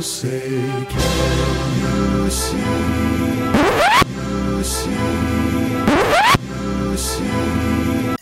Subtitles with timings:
[0.00, 3.55] Say, can you see?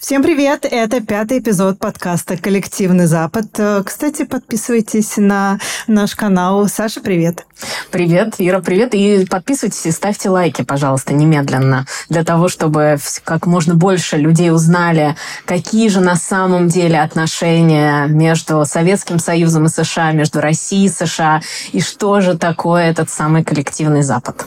[0.04, 0.67] Всем привет!
[0.71, 3.46] Это пятый эпизод подкаста «Коллективный Запад».
[3.56, 6.68] Э, Кстати, подписывайтесь на наш канал.
[6.68, 7.46] Саша, привет!
[7.91, 8.95] Привет, Ира, привет.
[8.95, 15.17] И подписывайтесь и ставьте лайки, пожалуйста, немедленно, для того, чтобы как можно больше людей узнали,
[15.46, 21.41] какие же на самом деле отношения между Советским Союзом и США, между Россией и США,
[21.72, 24.44] и что же такое этот самый коллективный Запад.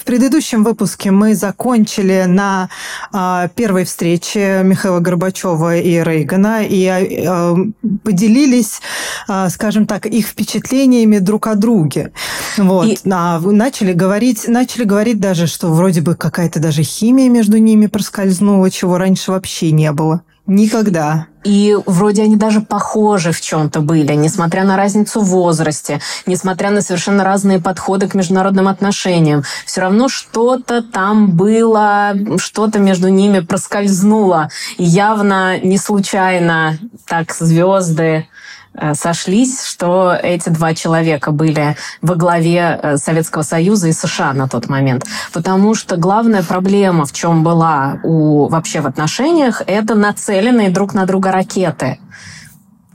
[0.00, 2.70] В предыдущем выпуске мы закончили на
[3.12, 7.54] а, первой встрече Михаила Горбачева и Рейгана и а,
[8.02, 8.80] поделились,
[9.28, 12.12] а, скажем так, их впечатлениями друг о друге.
[12.56, 12.86] Вот.
[12.86, 17.86] И- А начали говорить, начали говорить даже, что вроде бы какая-то даже химия между ними
[17.86, 20.22] проскользнула, чего раньше вообще не было.
[20.50, 21.28] Никогда.
[21.44, 26.82] И вроде они даже похожи в чем-то были, несмотря на разницу в возрасте, несмотря на
[26.82, 29.44] совершенно разные подходы к международным отношениям.
[29.64, 34.50] Все равно что-то там было, что-то между ними проскользнуло.
[34.76, 38.26] И явно не случайно так звезды
[38.94, 44.68] сошлись, что эти два человека были во главе э, Советского Союза и США на тот
[44.68, 45.04] момент.
[45.32, 51.06] Потому что главная проблема, в чем была у, вообще в отношениях, это нацеленные друг на
[51.06, 51.98] друга ракеты.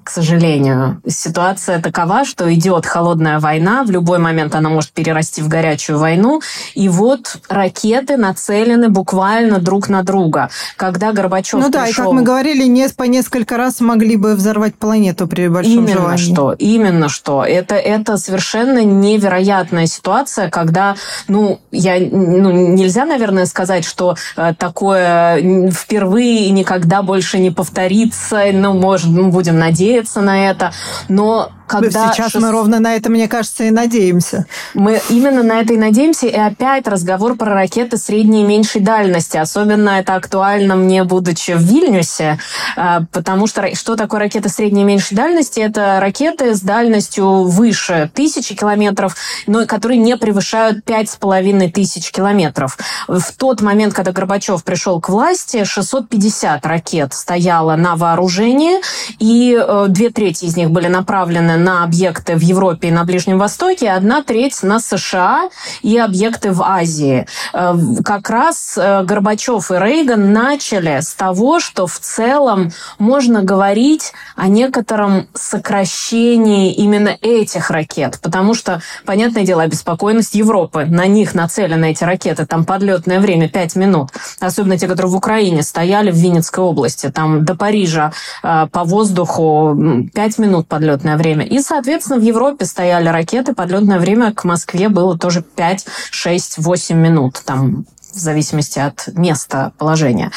[0.06, 5.48] К сожалению, ситуация такова, что идет холодная война, в любой момент она может перерасти в
[5.48, 6.44] горячую войну,
[6.76, 10.52] и вот ракеты нацелены буквально друг на друга.
[10.78, 12.04] Когда Горбачев ну да, и пришел...
[12.06, 16.22] как мы говорили, не по несколько раз могли бы взорвать планету при большом Именно желании.
[16.22, 17.44] что, именно что.
[17.44, 25.72] Это, это совершенно невероятная ситуация, когда, ну, я, ну, нельзя, наверное, сказать, что э, такое
[25.72, 30.72] впервые и никогда больше не повторится, ну, может, мы будем надеяться на это,
[31.10, 32.14] но когда...
[32.14, 34.46] Сейчас шест- мы ровно на это, мне кажется, и надеемся.
[34.74, 36.28] мы именно на это и надеемся.
[36.28, 39.38] И опять разговор про ракеты средней и меньшей дальности.
[39.38, 42.40] Особенно это актуально мне, будучи в Вильнюсе,
[42.76, 45.60] а, потому что что такое ракеты средней и меньшей дальности?
[45.60, 49.16] Это ракеты с дальностью выше тысячи километров,
[49.48, 52.78] но которые не превышают пять с половиной тысяч километров.
[53.08, 58.80] В тот момент, когда Горбачев пришел к власти, 650 ракет стояло на вооружении,
[59.20, 63.40] и э, две трети из них были направлены на объекты в Европе и на Ближнем
[63.40, 65.50] Востоке, одна треть на США
[65.82, 67.28] и объекты в Азии.
[67.54, 67.74] Э,
[68.04, 74.48] Как раз э, Горбачев и Рейган начали с того, что в целом можно говорить о
[74.48, 80.86] некотором сокращении именно этих ракет, потому что, понятное дело, обеспокоенность Европы.
[80.86, 84.10] На них нацелены эти ракеты, там подлетное время 5 минут.
[84.40, 87.10] Особенно те, которые в Украине стояли в Винницкой области.
[87.10, 88.12] Там до Парижа
[88.44, 89.78] э, по воздуху
[90.14, 91.45] 5 минут подлетное время.
[91.46, 96.98] И, соответственно, в Европе стояли ракеты, подлетное время к Москве было тоже 5, 6, 8
[96.98, 97.42] минут.
[97.46, 100.32] Там в зависимости от места положения.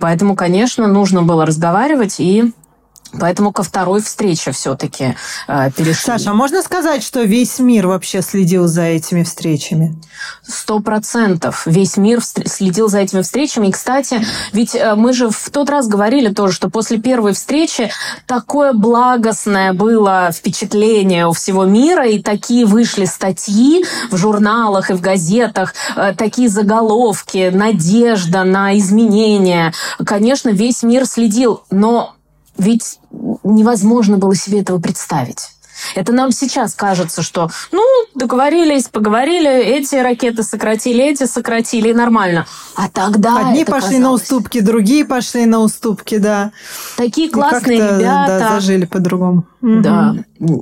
[0.00, 2.52] Поэтому, конечно, нужно было разговаривать и
[3.18, 5.16] Поэтому ко второй встрече все-таки
[5.48, 5.94] э, перешли.
[5.94, 9.96] Саша, а можно сказать, что весь мир вообще следил за этими встречами?
[10.42, 11.62] Сто процентов.
[11.66, 13.68] Весь мир следил за этими встречами.
[13.68, 17.90] И, кстати, ведь э, мы же в тот раз говорили тоже, что после первой встречи
[18.26, 25.00] такое благостное было впечатление у всего мира, и такие вышли статьи в журналах и в
[25.00, 29.72] газетах, э, такие заголовки, надежда на изменения.
[30.04, 32.16] Конечно, весь мир следил, но
[32.58, 33.00] ведь
[33.42, 35.55] невозможно было себе этого представить.
[35.94, 37.82] Это нам сейчас кажется, что, ну,
[38.14, 42.46] договорились, поговорили, эти ракеты сократили, эти сократили, и нормально.
[42.74, 44.22] А тогда Одни пошли на казалось.
[44.22, 46.52] уступки, другие пошли на уступки, да.
[46.96, 48.38] Такие И классные как-то, ребята.
[48.38, 49.44] Да, зажили по-другому.
[49.60, 50.14] Да,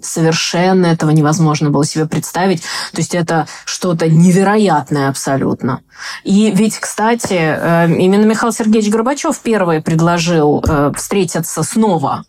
[0.02, 2.62] совершенно этого невозможно было себе представить.
[2.92, 5.82] То есть это что-то невероятное абсолютно.
[6.22, 12.24] И ведь, кстати, э, именно Михаил Сергеевич Горбачев первый предложил э, встретиться снова.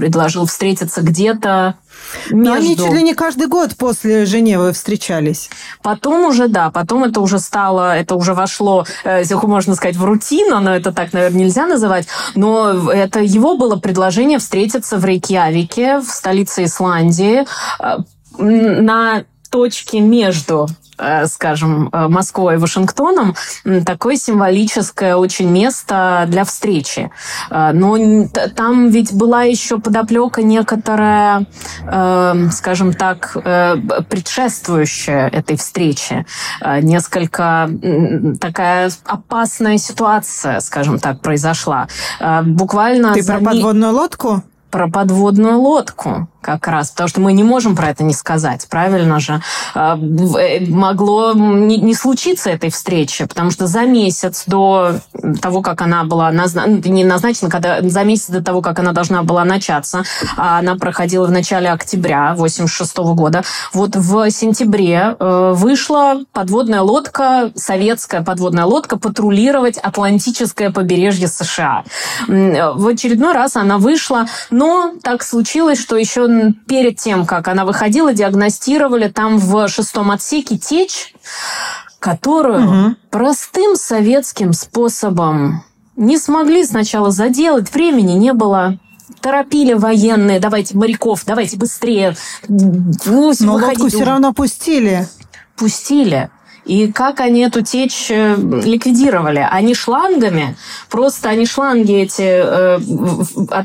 [0.00, 1.74] Предложил встретиться где-то
[2.30, 2.84] Но они между...
[2.84, 5.50] чуть ли не каждый год после Женевы встречались.
[5.82, 10.58] Потом уже, да, потом это уже стало, это уже вошло, э, можно сказать, в рутину,
[10.60, 12.06] но это так, наверное, нельзя называть.
[12.34, 17.44] Но это его было предложение встретиться в Рейкьявике, в столице Исландии,
[17.78, 17.98] э,
[18.38, 20.66] на точке между
[21.26, 23.34] скажем, э, Москвой и Вашингтоном,
[23.84, 27.10] такое символическое очень место для встречи.
[27.50, 27.96] Э, Но
[28.56, 31.46] там ведь была еще подоплека некоторая,
[31.86, 33.76] э, скажем так, э,
[34.08, 36.26] предшествующая этой встрече.
[36.60, 37.70] Э, Несколько
[38.40, 41.88] такая опасная ситуация, скажем так, произошла.
[42.20, 44.42] Э, Буквально Ты за про подводную лодку?
[44.70, 49.20] про подводную лодку как раз, потому что мы не можем про это не сказать, правильно
[49.20, 49.40] же?
[49.74, 54.94] А, э, могло не случиться этой встречи, потому что за месяц до
[55.40, 56.64] того, как она была назна...
[56.66, 60.04] Ну, не назначена, когда за месяц до того, как она должна была начаться,
[60.36, 63.42] а она проходила в начале октября 86 года,
[63.72, 71.84] вот в сентябре э, вышла подводная лодка, советская подводная лодка, патрулировать Атлантическое побережье США.
[72.26, 76.26] В очередной раз она вышла, но так случилось, что еще
[76.66, 81.14] перед тем, как она выходила, диагностировали там в шестом отсеке течь,
[81.98, 82.96] которую угу.
[83.10, 85.64] простым советским способом
[85.96, 88.78] не смогли сначала заделать, времени не было
[89.20, 92.16] торопили военные, давайте моряков, давайте быстрее.
[92.48, 95.06] Ну, Но лодку все равно пустили.
[95.56, 96.30] Пустили.
[96.70, 99.44] И как они эту течь э, ликвидировали?
[99.50, 100.56] Они шлангами,
[100.88, 102.78] просто они шланги эти э,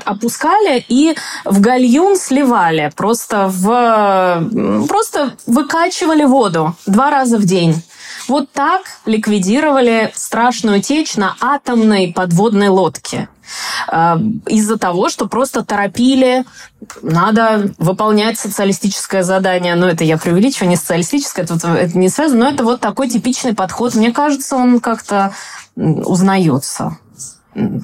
[0.05, 1.15] опускали и
[1.45, 7.75] в гальюн сливали, просто, в, просто выкачивали воду два раза в день.
[8.27, 13.29] Вот так ликвидировали страшную течь на атомной подводной лодке.
[13.91, 14.17] Э,
[14.47, 16.45] из-за того, что просто торопили,
[17.01, 19.75] надо выполнять социалистическое задание.
[19.75, 23.53] Ну, это я преувеличиваю, не социалистическое, тут это не связано, но это вот такой типичный
[23.53, 23.95] подход.
[23.95, 25.33] Мне кажется, он как-то
[25.75, 26.97] узнается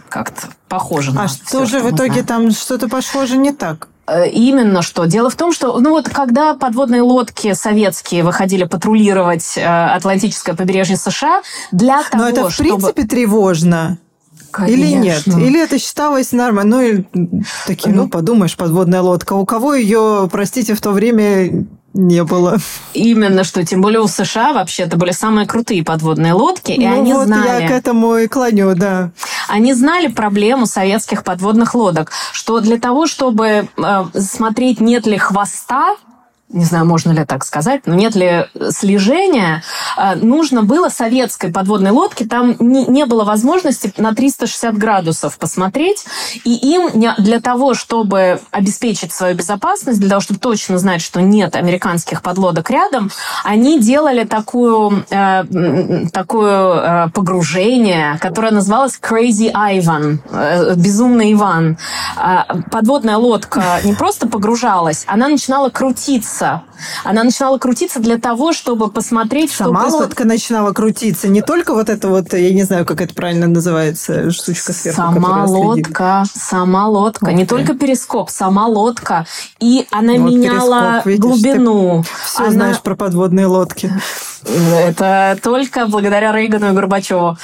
[0.09, 3.87] как-то похоже на А что же в итоге там что-то похоже не так?
[4.11, 5.05] Э, именно что.
[5.05, 10.97] Дело в том, что, ну вот, когда подводные лодки советские выходили патрулировать э, Атлантическое побережье
[10.97, 11.41] США,
[11.71, 12.69] для того, Но это, в чтобы...
[12.69, 13.99] принципе, тревожно.
[14.51, 14.75] Конечно.
[14.75, 15.27] Или нет?
[15.27, 16.77] Или это считалось нормально?
[16.77, 17.03] Ну, и
[17.65, 19.31] такие, ну, ну, подумаешь, подводная лодка.
[19.33, 22.57] У кого ее, простите, в то время не было.
[22.93, 27.01] Именно что, тем более у США вообще это были самые крутые подводные лодки, и ну
[27.01, 27.63] они вот знали...
[27.63, 29.11] я к этому и клоню, да.
[29.47, 35.95] Они знали проблему советских подводных лодок, что для того, чтобы э, смотреть, нет ли хвоста
[36.53, 39.63] не знаю, можно ли так сказать, но нет ли слежения,
[39.97, 46.05] э, нужно было советской подводной лодке, там не, не было возможности на 360 градусов посмотреть,
[46.43, 51.55] и им для того, чтобы обеспечить свою безопасность, для того, чтобы точно знать, что нет
[51.55, 53.11] американских подлодок рядом,
[53.43, 55.43] они делали такую, э,
[56.11, 61.77] такое э, погружение, которое называлось Crazy Ivan, безумный Иван.
[62.71, 66.63] Подводная лодка не просто погружалась, она начинала крутиться крутиться.
[67.03, 71.27] Она начинала крутиться для того, чтобы посмотреть, что Сама лодка начинала крутиться.
[71.27, 75.45] Не только вот это вот, я не знаю, как это правильно называется, штучка сверху, Сама
[75.45, 77.25] лодка, сама лодка.
[77.25, 79.25] Ух не только перископ, сама лодка.
[79.59, 82.03] И она вот меняла видишь, глубину.
[82.25, 82.51] все она...
[82.51, 83.91] знаешь про подводные лодки.
[84.45, 87.37] Это только благодаря Рейгану и Горбачеву.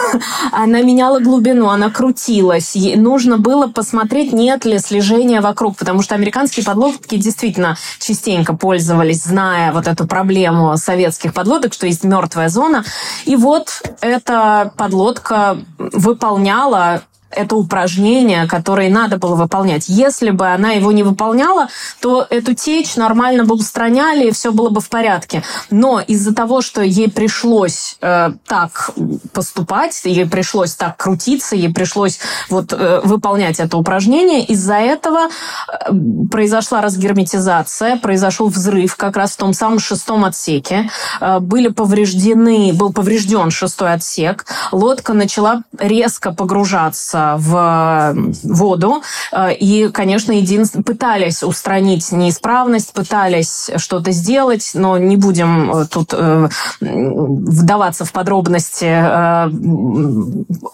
[0.52, 2.74] Она меняла глубину, она крутилась.
[2.74, 9.24] Ей нужно было посмотреть, нет ли слежения вокруг, потому что американские подлодки действительно частенько пользовались,
[9.24, 12.84] зная вот эту проблему советских подлодок, что есть мертвая зона.
[13.24, 19.88] И вот эта подлодка выполняла это упражнение, которое надо было выполнять.
[19.88, 21.68] Если бы она его не выполняла,
[22.00, 25.42] то эту течь нормально бы устраняли, и все было бы в порядке.
[25.70, 28.90] Но из-за того, что ей пришлось э, так
[29.32, 35.92] поступать, ей пришлось так крутиться, ей пришлось вот э, выполнять это упражнение, из-за этого э,
[36.30, 40.90] произошла разгерметизация, произошел взрыв как раз в том самом шестом отсеке.
[41.20, 44.46] Э, были повреждены, был поврежден шестой отсек.
[44.72, 49.02] Лодка начала резко погружаться погружаться в воду.
[49.32, 56.12] Э, и, конечно, единственное, пытались устранить неисправность, пытались что-то сделать, но не будем э, тут
[56.12, 56.48] э,
[56.80, 58.88] вдаваться в подробности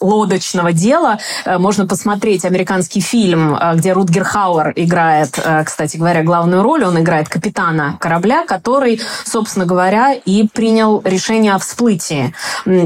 [0.01, 1.19] лодочного дела.
[1.47, 6.85] Можно посмотреть американский фильм, где Рутгер Хауэр играет, кстати говоря, главную роль.
[6.85, 12.35] Он играет капитана корабля, который, собственно говоря, и принял решение о всплытии.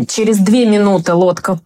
[0.08, 1.58] Через две минуты лодка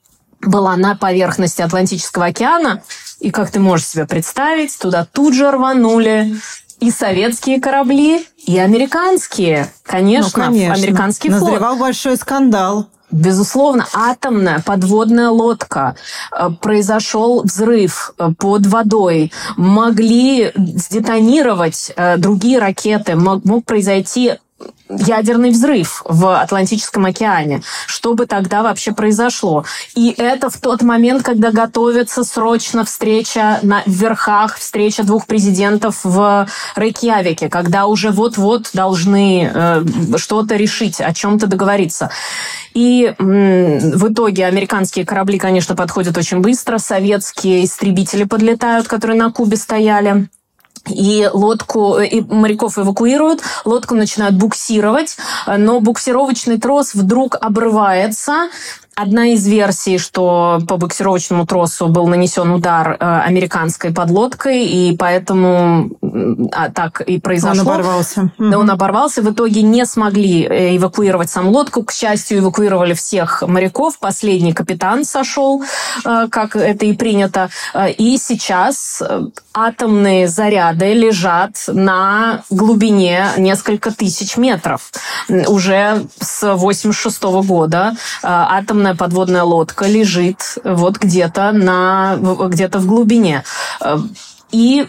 [0.43, 2.83] была на поверхности Атлантического океана.
[3.21, 6.37] И, как ты можешь себе представить, туда тут же рванули
[6.81, 9.73] и советские корабли, и американские.
[9.85, 10.75] Конечно, ну, конечно.
[10.75, 11.43] американский флот.
[11.43, 12.89] Назревал большой скандал.
[13.13, 15.95] Безусловно, атомная подводная лодка.
[16.33, 19.33] Э, произошел взрыв э, под водой.
[19.57, 23.15] Могли сдетонировать э, другие ракеты.
[23.15, 24.39] Мог произойти
[24.99, 27.63] ядерный взрыв в Атлантическом океане.
[27.87, 29.65] Что бы тогда вообще произошло?
[29.95, 36.49] И это в тот момент, когда готовится срочно встреча на верхах, встреча двух президентов в
[36.77, 39.85] Рейкьявике, когда уже вот-вот должны э,
[40.17, 42.11] что-то решить, о чем-то договориться.
[42.75, 49.57] И в итоге американские корабли, конечно, подходят очень быстро, советские истребители подлетают, которые на Кубе
[49.57, 50.29] стояли
[50.89, 58.49] и лодку, и моряков эвакуируют, лодку начинают буксировать, но буксировочный трос вдруг обрывается,
[58.95, 65.89] Одна из версий, что по буксировочному тросу был нанесен удар э, американской подлодкой, и поэтому
[66.53, 67.63] а, так и произошло.
[67.63, 68.33] Он оборвался.
[68.37, 69.23] Да, он оборвался.
[69.23, 71.85] В итоге не смогли э, эвакуировать сам лодку.
[71.85, 73.99] К счастью, эвакуировали всех моряков.
[73.99, 75.63] Последний капитан сошел,
[76.05, 77.49] э, как это и принято.
[77.97, 79.03] И сейчас
[79.55, 84.93] атомные заряды лежат на глубине несколько тысяч метров.
[85.47, 93.45] Уже с 86 года атомные огромная подводная лодка лежит вот где-то на где-то в глубине.
[93.81, 93.99] Э,
[94.51, 94.89] и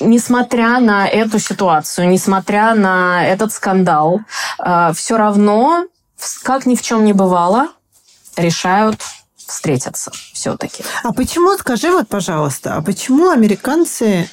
[0.00, 4.20] несмотря на эту ситуацию, несмотря на этот скандал,
[4.58, 5.86] э, все равно,
[6.42, 7.68] как ни в чем не бывало,
[8.36, 9.00] решают
[9.36, 10.84] встретиться все-таки.
[11.02, 14.28] А почему, скажи вот, пожалуйста, а почему американцы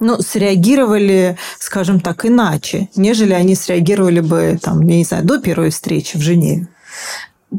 [0.00, 5.70] ну, среагировали, скажем так, иначе, нежели они среагировали бы, там, я не знаю, до первой
[5.70, 6.66] встречи в Женеве?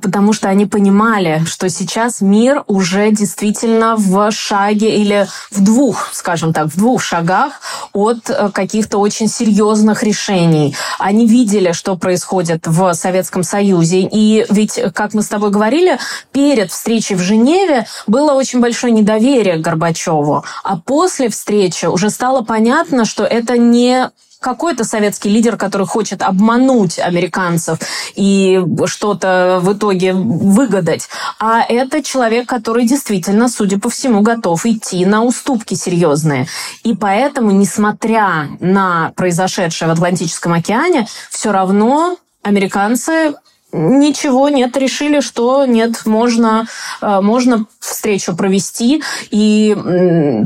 [0.02, 6.54] Потому что они понимали, что сейчас мир уже действительно в шаге или в двух, скажем
[6.54, 7.62] так, в двух шагах
[7.94, 10.76] от э, каких-то очень серьезных решений.
[11.00, 14.08] Они видели, что происходит в Советском Союзе.
[14.12, 16.00] И ведь, как мы с тобой говорили,
[16.32, 20.44] перед встречей в Женеве было очень большое недоверие к Горбачеву.
[20.64, 24.10] А после встречи уже стало понятно, что это не
[24.44, 27.80] какой-то советский лидер, который хочет обмануть американцев
[28.16, 31.08] и что-то в итоге выгадать,
[31.40, 36.48] а это человек, который действительно, судя по всему, готов идти на уступки серьезные.
[36.84, 43.34] И поэтому, несмотря на произошедшее в Атлантическом океане, все равно американцы
[43.74, 46.68] Ничего нет, решили, что нет, можно,
[47.01, 49.01] э, можно встречу провести.
[49.32, 49.75] И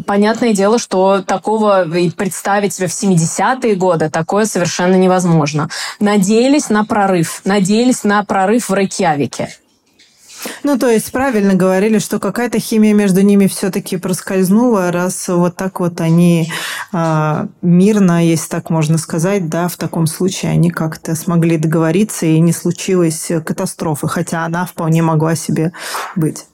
[0.08, 5.70] понятное дело, что такого представить себе в 70-е годы такое совершенно невозможно.
[6.00, 9.50] Надеялись на прорыв, надеялись на прорыв в Рейкьявике.
[10.64, 15.80] Ну, то есть правильно говорили, что какая-то химия между ними все-таки проскользнула, раз вот так
[15.80, 16.52] вот они
[16.94, 22.40] э, мирно, если так можно сказать, да, в таком случае они как-то смогли договориться и
[22.40, 25.74] не случилось катастрофы, хотя она вполне могла себе
[26.16, 26.46] быть.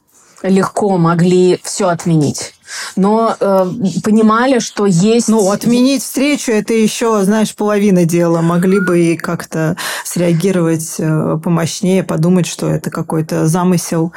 [0.44, 2.54] Легко могли все отменить
[2.96, 3.66] но э,
[4.04, 5.28] понимали, что есть...
[5.28, 8.42] Ну, отменить встречу– это еще, знаешь, половина дела.
[8.42, 14.14] Могли бы и как-то среагировать э, помощнее, подумать, что это какой-то замысел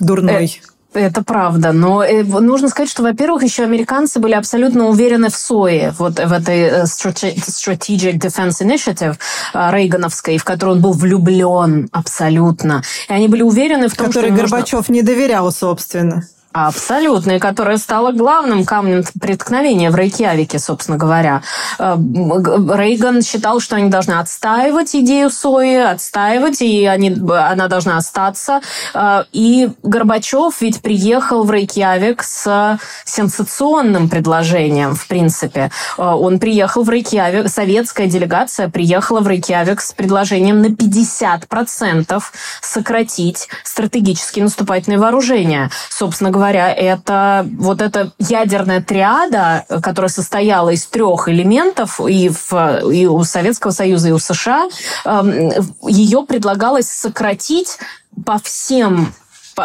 [0.00, 0.46] дурной.
[0.62, 5.36] Э это правда, но э, нужно сказать, что, во-первых, еще американцы были абсолютно уверены в
[5.36, 9.16] СОИ, вот в этой э, Strategic Defense Initiative
[9.52, 12.82] Рейгановской, в которую он был влюблен абсолютно.
[13.08, 14.36] И они были уверены в том, Который что...
[14.36, 14.92] Горбачев нужно...
[14.92, 16.22] не доверял, собственно.
[16.56, 21.42] Абсолютно, и которая стала главным камнем преткновения в Рейкьявике, собственно говоря.
[21.78, 28.62] Э, Рейган считал, что они должны отстаивать идею сои, отстаивать, и они, она должна остаться.
[28.94, 35.70] Э, и Горбачев ведь приехал в Рейкьявик с сенсационным предложением, в принципе.
[35.98, 42.22] Э, он приехал в Рейкьявик, советская делегация приехала в Рейкьявик с предложением на 50%
[42.62, 45.70] сократить стратегические наступательные вооружения.
[45.90, 52.90] Собственно говоря, говоря, это вот эта ядерная триада, которая состояла из трех элементов и, в,
[52.90, 54.68] и у Советского Союза, и у США,
[55.04, 55.50] эм,
[55.88, 57.78] ее предлагалось сократить
[58.24, 59.12] по всем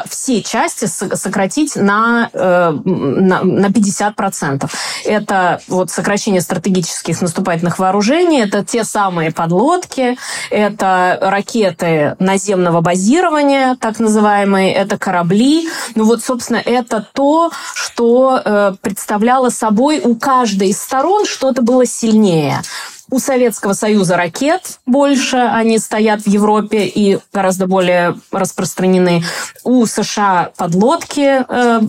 [0.10, 4.70] все части сократить на, э, на, на 50%.
[5.06, 10.18] Это вот сокращение стратегических наступательных вооружений, это те самые подлодки,
[10.50, 15.70] это ракеты наземного базирования, так называемые, это корабли.
[15.96, 21.86] Ну вот, собственно, это то, что э, представляло собой у каждой из сторон что-то было
[21.86, 22.62] сильнее.
[23.12, 29.22] У Советского Союза ракет больше, они стоят в Европе и гораздо более распространены.
[29.66, 31.80] У США подлодки э,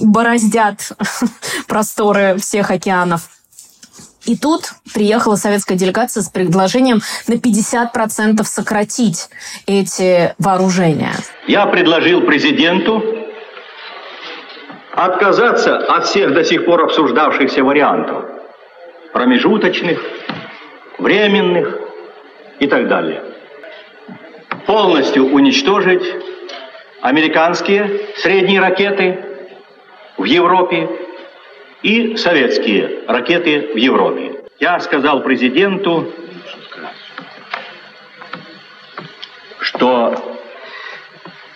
[0.00, 0.92] бороздят
[1.68, 3.28] просторы всех океанов.
[4.24, 9.28] И тут приехала советская делегация с предложением на 50% сократить
[9.66, 11.12] эти вооружения.
[11.46, 13.02] Я предложил президенту
[14.94, 18.24] отказаться от всех до сих пор обсуждавшихся вариантов,
[19.12, 20.00] промежуточных,
[21.00, 21.80] временных,
[22.60, 23.24] и так далее.
[24.66, 26.04] Полностью уничтожить
[27.00, 29.18] американские средние ракеты
[30.16, 30.88] в Европе
[31.82, 34.44] и советские ракеты в Европе.
[34.60, 36.12] Я сказал президенту,
[39.60, 40.29] что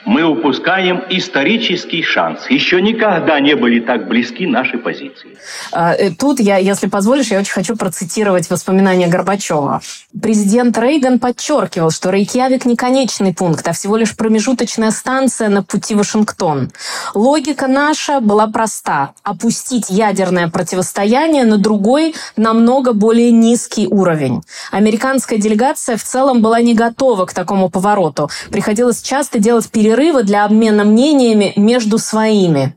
[0.05, 2.51] мы упускаем исторический шанс.
[2.51, 5.37] Еще никогда не были так близки наши позиции.
[5.73, 9.81] А, э, тут я, если позволишь, я очень хочу процитировать воспоминания Горбачева.
[10.23, 15.95] Президент Рейган подчеркивал, что Рейкьявик не конечный пункт, а всего лишь промежуточная станция на пути
[15.95, 16.71] Вашингтон.
[17.15, 24.43] Логика наша была проста– опустить ядерное противостояние на другой, намного более низкий уровень.
[24.71, 28.31] Американская делегация в целом была не готова к такому повороту.
[28.51, 32.77] Приходилось часто делать перерывы перерывы для обмена мнениями между своими.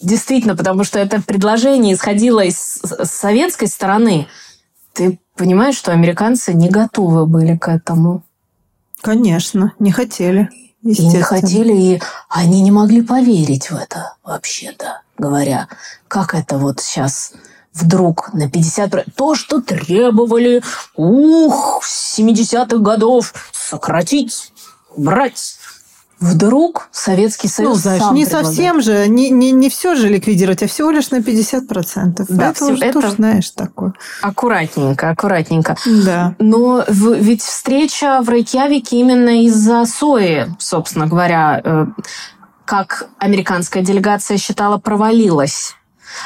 [0.00, 4.26] Действительно, потому что это предложение исходило из советской стороны.
[4.92, 8.24] Ты понимаешь, что американцы не готовы были к этому?
[9.00, 10.48] Конечно, не хотели.
[10.82, 15.68] И не хотели, и они не могли поверить в это вообще-то, говоря,
[16.08, 17.34] как это вот сейчас
[17.72, 19.12] вдруг на 50%.
[19.14, 20.60] То, что требовали,
[20.96, 24.52] ух, с 70-х годов сократить,
[24.96, 25.58] брать
[26.22, 30.62] Вдруг Советский Союз Ну, знаешь, сам не совсем же, не, не, не все же ликвидировать,
[30.62, 32.26] а всего лишь на 50%.
[32.28, 33.92] Да, это все, уже это тоже, знаешь, такое.
[34.22, 35.76] Аккуратненько, аккуратненько.
[35.84, 36.36] Да.
[36.38, 41.86] Но в, ведь встреча в Рейкьявике именно из-за сои, собственно говоря, э,
[42.64, 45.74] как американская делегация считала, провалилась.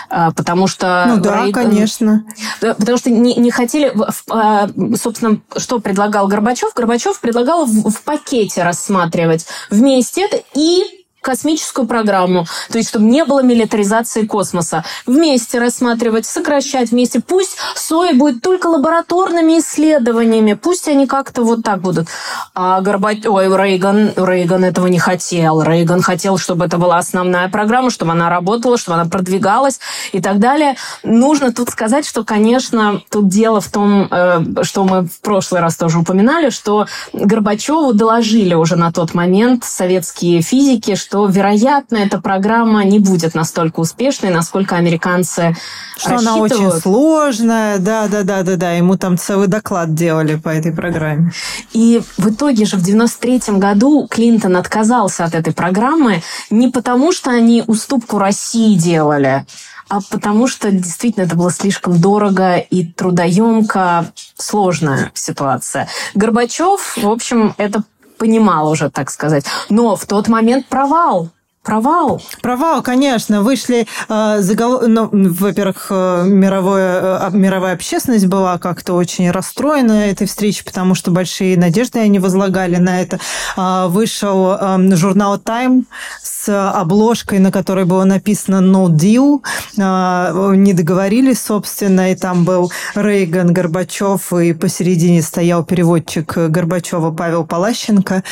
[0.09, 1.05] А, потому что...
[1.09, 2.25] Ну да, Рейган, конечно.
[2.61, 3.93] Потому что не, не хотели...
[4.31, 4.69] А,
[5.00, 6.75] собственно, что предлагал Горбачев?
[6.75, 13.25] Горбачев предлагал в, в пакете рассматривать вместе это и космическую программу, то есть чтобы не
[13.25, 14.85] было милитаризации космоса.
[15.06, 17.18] Вместе рассматривать, сокращать вместе.
[17.18, 22.06] Пусть СОИ будет только лабораторными исследованиями, пусть они как-то вот так будут.
[22.54, 23.26] А Горбат...
[23.26, 25.62] Ой, Рейган, Рейган этого не хотел.
[25.62, 29.80] Рейган хотел, чтобы это была основная программа, чтобы она работала, чтобы она продвигалась
[30.12, 30.76] и так далее.
[31.02, 35.75] Нужно тут сказать, что, конечно, тут дело в том, э, что мы в прошлый раз
[35.75, 42.20] тоже упоминали, что Горбачеву доложили уже на тот момент советские физики, что что, вероятно, эта
[42.20, 45.56] программа не будет настолько успешной, насколько американцы
[45.96, 48.72] что она очень сложная, да, да, да, да, да.
[48.72, 51.33] Ему там целый доклад делали по этой программе.
[51.72, 57.31] И в итоге же в 93 году Клинтон отказался от этой программы не потому, что
[57.31, 59.46] они уступку России делали,
[59.88, 65.88] а потому что действительно это было слишком дорого и трудоемко, сложная ситуация.
[66.14, 67.85] Горбачев, в общем, это
[68.16, 69.44] понимал уже, так сказать.
[69.68, 71.31] Но в тот момент провал.
[71.66, 72.22] Провал.
[72.42, 73.42] Провал, конечно.
[73.42, 74.85] Вышли э, заголов...
[74.87, 81.11] ну, во-первых, э, мировое, э, мировая общественность была как-то очень расстроена этой встречей, потому что
[81.11, 83.18] большие надежды они возлагали на это.
[83.57, 85.87] Э, вышел э, журнал Time
[86.22, 89.42] с обложкой, на которой было написано «No deal».
[89.76, 97.44] Э, не договорились, собственно, и там был Рейган, Горбачев, и посередине стоял переводчик Горбачева Павел
[97.44, 98.22] Палащенко.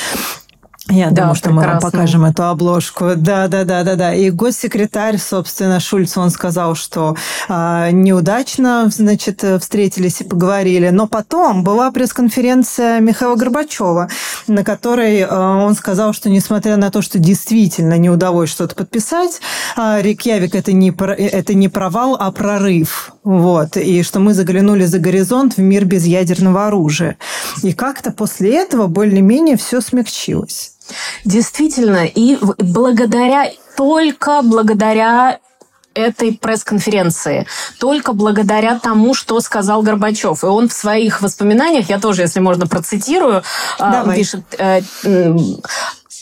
[0.90, 1.72] Я да, думаю, что прекрасно.
[1.72, 3.12] мы вам покажем эту обложку.
[3.16, 4.14] Да, да, да, да, да.
[4.14, 7.16] И госсекретарь, собственно, Шульц, он сказал, что
[7.48, 10.90] э, неудачно, значит, встретились и поговорили.
[10.90, 14.10] Но потом была пресс-конференция Михаила Горбачева,
[14.46, 19.40] на которой э, он сказал, что несмотря на то, что действительно не удалось что-то подписать,
[19.78, 23.12] э, Рикьявик это не, это не провал, а прорыв.
[23.24, 23.78] Вот.
[23.78, 27.16] И что мы заглянули за горизонт в мир без ядерного оружия.
[27.62, 30.73] И как-то после этого более-менее все смягчилось.
[31.24, 35.38] Действительно, и благодаря, только благодаря
[35.94, 37.46] этой пресс-конференции.
[37.78, 40.42] Только благодаря тому, что сказал Горбачев.
[40.42, 43.42] И он в своих воспоминаниях, я тоже, если можно, процитирую,
[43.78, 44.16] а, Давай.
[44.16, 44.80] пишет, э,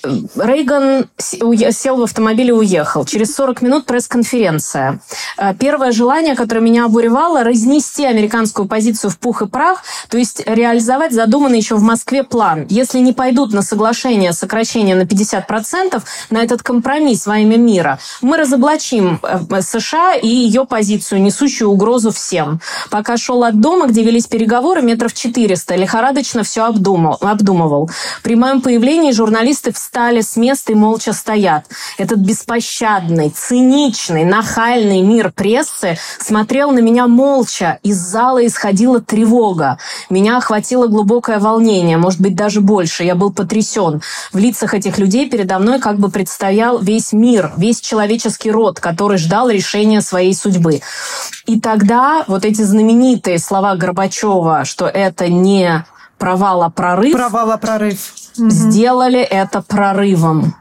[0.05, 3.05] Рейган сел в автомобиль и уехал.
[3.05, 5.01] Через 40 минут пресс-конференция.
[5.39, 10.43] Э, первое желание, которое меня обуревало, разнести американскую позицию в пух и прах, то есть
[10.47, 12.67] реализовать задуманный еще в Москве план.
[12.69, 18.37] Если не пойдут на соглашение сокращения на 50%, на этот компромисс во имя мира, мы
[18.37, 22.61] разоблачим э, США и ее позицию, несущую угрозу всем.
[22.91, 27.91] Пока шел от дома, где велись переговоры, метров 400, лихорадочно все обдумывал.
[28.23, 31.67] При моем появлении журналисты встали встали с места и молча стоят.
[31.99, 37.79] Этот беспощадный, циничный, нахальный мир прессы смотрел на меня молча.
[37.83, 39.77] Из зала исходила тревога.
[40.09, 43.05] Меня охватило глубокое волнение, может быть, даже больше.
[43.05, 44.01] Я был потрясен.
[44.33, 49.19] В лицах этих людей передо мной как бы предстоял весь мир, весь человеческий род, который
[49.19, 50.81] ждал решения своей судьбы.
[51.45, 55.85] И тогда вот эти знаменитые слова Горбачева, что это не
[56.17, 57.13] провал, а прорыв.
[57.13, 57.59] Провал, а
[58.37, 58.53] прорыв.
[58.53, 60.55] Сделали это прорывом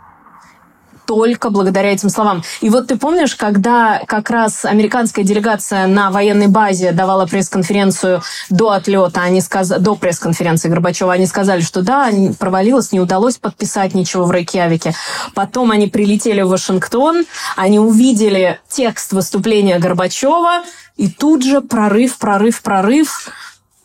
[1.11, 2.41] только благодаря этим словам.
[2.61, 8.71] И вот ты помнишь, когда как раз американская делегация на военной базе давала пресс-конференцию до
[8.71, 9.67] отлета, они сказ...
[9.67, 14.93] до пресс-конференции Горбачева, они сказали, что да, провалилось, не удалось подписать ничего в Рейкьявике.
[15.33, 17.25] Потом они прилетели в Вашингтон,
[17.57, 20.63] они увидели текст выступления Горбачева,
[20.95, 23.29] и тут же прорыв, прорыв, прорыв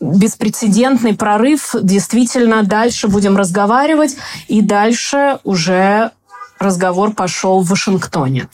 [0.01, 1.75] беспрецедентный прорыв.
[1.81, 4.17] Действительно, дальше будем разговаривать,
[4.49, 6.11] и дальше уже
[6.59, 8.49] разговор пошел в Вашингтоне.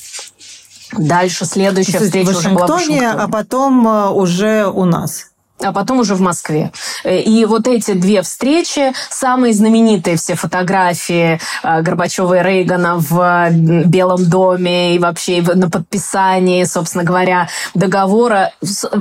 [0.96, 3.10] Дальше следующая встреча в Вашингтоне, уже была в Вашингтоне.
[3.10, 5.31] а потом э, уже у нас
[5.62, 6.72] а потом уже в Москве.
[7.04, 13.50] Э, и вот эти две встречи, самые знаменитые все фотографии э, Горбачева и Рейгана в
[13.86, 18.52] Белом доме и вообще на подписании, собственно говоря, договора.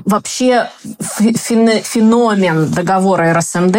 [0.05, 0.69] Вообще
[1.19, 3.77] феномен договора РСМД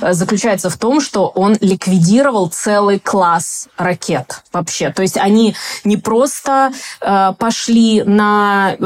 [0.00, 4.90] э, заключается в том, что он ликвидировал целый класс ракет вообще.
[4.90, 6.72] То есть они не просто
[7.38, 8.76] пошли на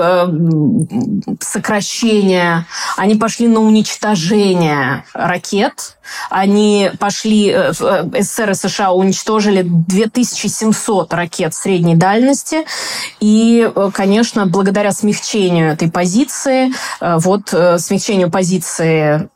[1.41, 5.99] сокращение, они пошли пошли на уничтожение ракет.
[6.31, 12.65] Они пошли, э, э, СССР и США уничтожили 2700 ракет средней дальности.
[13.21, 19.29] И, э, конечно, благодаря смягчению этой позиции, вот смягчению позиции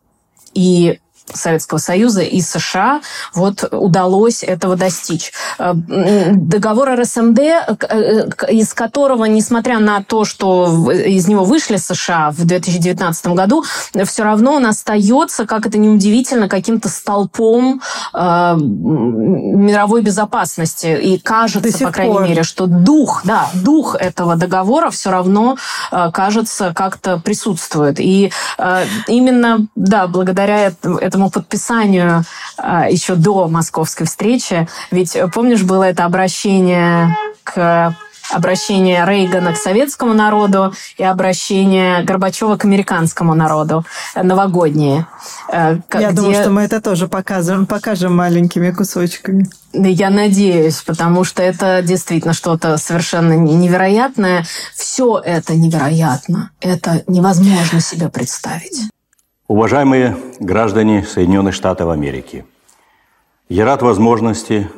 [0.55, 0.99] и
[1.35, 3.01] Советского Союза и США
[3.35, 5.33] вот удалось этого достичь.
[5.59, 12.45] Э, договор РСМД, э, из которого, несмотря на то, что из него вышли США в
[12.45, 13.65] 2019 году,
[14.05, 17.81] все равно он остается, как это неудивительно, каким-то столпом
[18.15, 20.99] э, мировой безопасности.
[21.01, 22.23] И кажется, по крайней пор.
[22.29, 25.57] мере, что дух, да, дух этого договора все равно,
[25.91, 28.01] э, кажется, как-то присутствует.
[28.01, 32.25] И э, именно, да, благодаря этому этому подписанию
[32.57, 34.69] а, еще до московской встречи.
[34.91, 37.95] Ведь, э, помнишь, было это обращение к
[38.31, 45.07] обращение Рейгана к советскому народу и обращение Горбачева к американскому народу э, новогодние.
[45.53, 46.21] Э, Я где...
[46.21, 49.51] думаю, что мы это тоже покажем, покажем маленькими кусочками.
[49.73, 54.47] Я надеюсь, потому что это действительно что-то совершенно невероятное.
[54.75, 56.51] Все это невероятно.
[56.61, 58.89] Это невозможно себе представить.
[59.53, 62.47] Уважаемые граждане Соединенных Штатов Америки,
[63.51, 64.71] я рад возможности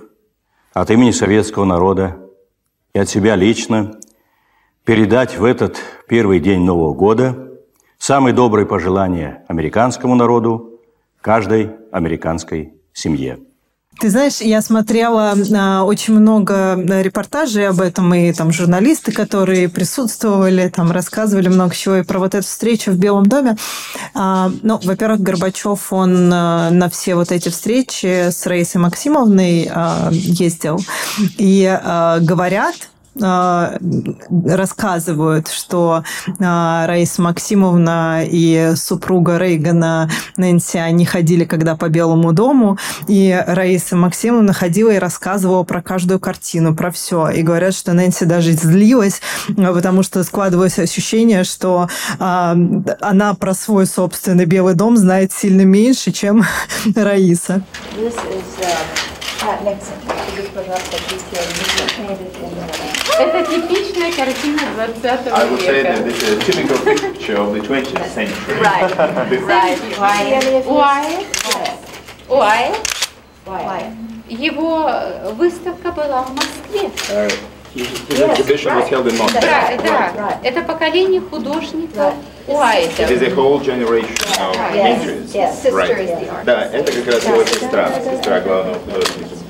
[0.73, 2.29] от имени советского народа
[2.93, 4.01] и от себя лично
[4.85, 5.77] передать в этот
[6.09, 7.53] первый день Нового года
[7.99, 10.81] самые добрые пожелания американскому народу,
[11.21, 13.39] каждой американской семье.
[14.01, 19.69] Ты знаешь, я смотрела а, очень много э, репортажей об этом, и там журналисты, которые
[19.69, 23.57] присутствовали, там рассказывали много чего и про вот эту встречу в Белом доме.
[24.15, 30.09] А, ну, во-первых, Горбачев, он а, на все вот эти встречи с Раисой Максимовной а,
[30.13, 30.81] ездил.
[31.39, 32.75] И а, говорят,
[33.17, 36.03] рассказывают, что
[36.41, 43.97] а, Раиса Максимовна и супруга Рейгана Нэнси, они ходили когда по Белому дому, и Раиса
[43.97, 47.29] Максимовна ходила и рассказывала про каждую картину, про все.
[47.29, 49.21] И говорят, что Нэнси даже злилась,
[49.57, 52.57] потому что складывалось ощущение, что а,
[53.01, 56.45] она про свой собственный Белый дом знает сильно меньше, чем
[56.95, 57.63] Раиса.
[57.97, 58.65] This is, uh,
[63.19, 65.37] Это типичная картина 20 века.
[65.37, 68.55] I would say that this is a typical picture of the 20th century.
[68.61, 68.97] Right.
[69.47, 70.65] right.
[70.67, 71.25] Why?
[72.29, 72.75] Why?
[73.47, 73.93] Why?
[74.29, 74.91] Его
[75.35, 76.91] выставка была в Москве.
[77.75, 79.41] His exhibition was held in Moscow.
[79.41, 80.41] Да, да.
[80.43, 82.15] Это поколение художников
[82.47, 83.03] Уайта.
[83.03, 85.35] It is a whole generation of painters.
[85.73, 86.45] Right.
[86.45, 89.44] Да, это как раз его сестра, сестра главного художника.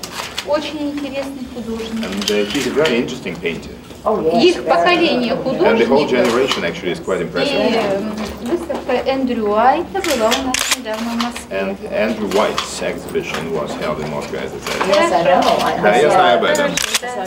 [0.46, 2.04] Очень интересный художник.
[2.04, 3.70] And uh, he's a very interesting painter.
[4.42, 5.70] Их поколение художников.
[5.70, 7.54] And the whole generation actually is quite impressive.
[8.42, 11.48] И выставка Эндрю Уайта была у нас недавно в Москве.
[11.50, 14.88] And Andrew White's exhibition was held in Moscow, as I said.
[14.88, 15.82] Yes, I know.
[15.82, 16.70] Да, я знаю об этом.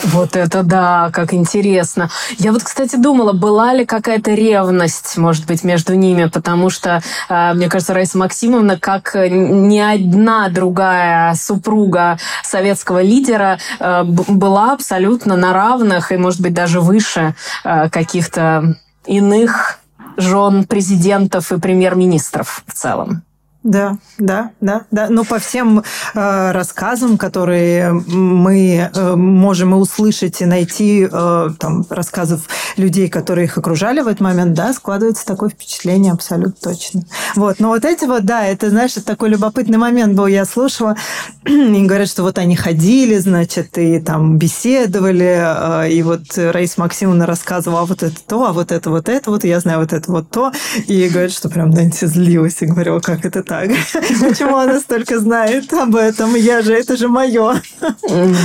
[0.03, 2.09] Вот это да, как интересно.
[2.37, 7.69] Я вот, кстати, думала, была ли какая-то ревность, может быть, между ними, потому что, мне
[7.69, 16.17] кажется, Раиса Максимовна, как ни одна другая супруга советского лидера, была абсолютно на равных и,
[16.17, 18.75] может быть, даже даже выше э, каких-то
[19.05, 19.79] иных
[20.17, 23.23] жен президентов и премьер-министров в целом.
[23.67, 25.07] Да, да, да, да.
[25.09, 25.83] Но по всем
[26.15, 33.43] э, рассказам, которые мы э, можем и услышать, и найти, э, там, рассказов людей, которые
[33.43, 37.01] их окружали в этот момент, да, складывается такое впечатление абсолютно точно.
[37.35, 40.27] Вот, но вот эти вот, да, это, знаешь, такой любопытный момент был.
[40.27, 40.95] Я слушала,
[41.45, 47.25] и говорят, что вот они ходили, значит, и там беседовали, э, и вот Раиса Максимовна
[47.25, 50.09] рассказывала, а вот это то, а вот это вот это вот, я знаю вот это
[50.09, 50.53] вот то,
[50.87, 53.69] и говорят, что прям Нэнси злилась и говорила, как это так так?
[54.21, 56.35] Почему она столько знает об этом?
[56.35, 57.61] Я же, это же мое.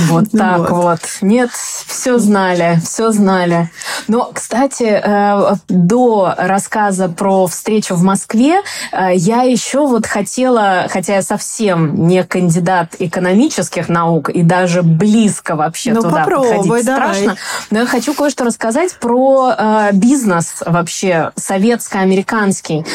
[0.07, 0.99] Вот так вот.
[1.21, 3.69] Нет, все знали, все знали.
[4.07, 11.15] Но, кстати, э, до рассказа про встречу в Москве э, я еще вот хотела, хотя
[11.15, 16.83] я совсем не кандидат экономических наук и даже близко вообще ну, туда подходить давай.
[16.83, 17.35] страшно,
[17.69, 22.85] но я хочу кое-что рассказать про э, бизнес вообще советско-американский.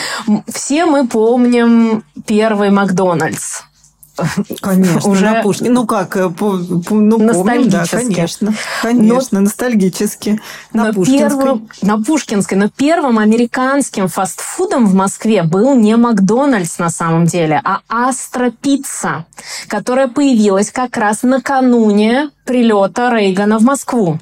[0.49, 3.63] Все мы помним первый Макдональдс.
[4.61, 5.73] Конечно, уже на Пушкин.
[5.73, 8.53] Ну как, э, по, ну, помним, да, конечно.
[8.83, 10.41] Конечно, но, ностальгически.
[10.73, 11.29] На но Пушкинской.
[11.29, 12.59] Первым, на Пушкинской.
[12.59, 19.27] Но первым американским фастфудом в Москве был не Макдональдс на самом деле, а Астра Пицца,
[19.69, 24.19] которая появилась как раз накануне прилета Рейгана в Москву.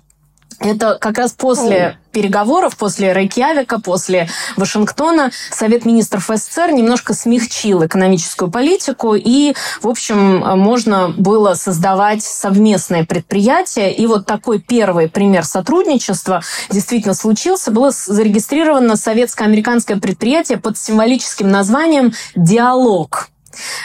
[0.59, 4.27] Это как раз после переговоров, после Рейкьявика, после
[4.57, 13.05] Вашингтона Совет министров СССР немножко смягчил экономическую политику, и, в общем, можно было создавать совместные
[13.05, 13.93] предприятия.
[13.93, 17.71] И вот такой первый пример сотрудничества действительно случился.
[17.71, 23.29] Было зарегистрировано советско-американское предприятие под символическим названием «Диалог».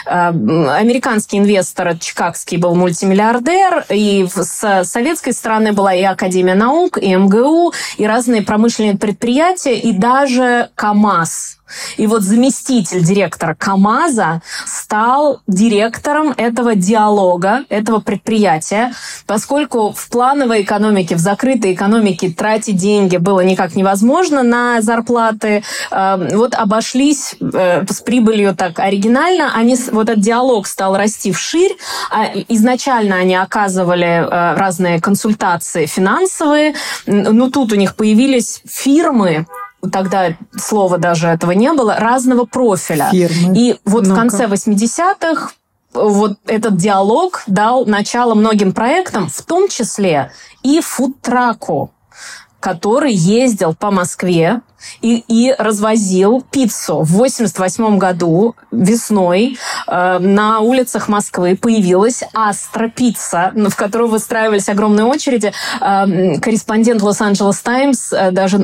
[0.06, 7.14] Э, американский инвестор чикагский был мультимиллиардер, и с советской стороны была и Академия наук, и
[7.14, 11.61] МГУ, и разные промышленные предприятия, и даже КАМАЗ
[11.96, 18.92] и вот заместитель директора КАМАЗа стал директором этого диалога, этого предприятия,
[19.26, 25.62] поскольку в плановой экономике, в закрытой экономике тратить деньги было никак невозможно на зарплаты.
[25.90, 29.52] Э, вот обошлись э, с прибылью так оригинально.
[29.54, 31.76] Они, вот этот диалог стал расти вширь.
[32.10, 36.74] А изначально они оказывали э, разные консультации финансовые.
[37.06, 39.46] Но тут у них появились фирмы,
[39.90, 43.08] тогда слова даже этого не было, разного профиля.
[43.10, 43.56] Фирмы.
[43.56, 45.52] И вот ну в конце 80-х
[45.92, 50.30] вот этот диалог дал начало многим проектам, в том числе
[50.62, 51.90] и фудтраку,
[52.60, 54.60] который ездил по Москве
[55.00, 57.02] и, и развозил пиццу.
[57.02, 65.04] В 88 году весной э, на улицах Москвы появилась Астра пицца, в которую выстраивались огромные
[65.04, 65.52] очереди.
[65.80, 68.58] Э, корреспондент Лос-Анджелес Таймс э, даже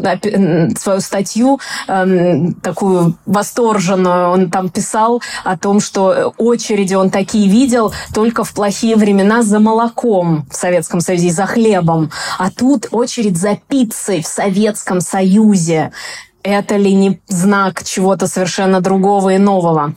[0.79, 7.93] свою статью э, такую восторженную, он там писал о том, что очереди он такие видел
[8.15, 12.11] только в плохие времена за молоком в Советском Союзе и за хлебом.
[12.39, 15.93] А тут очередь за пиццей в Советском Союзе
[16.49, 19.95] это ли не знак чего-то совершенно другого и нового?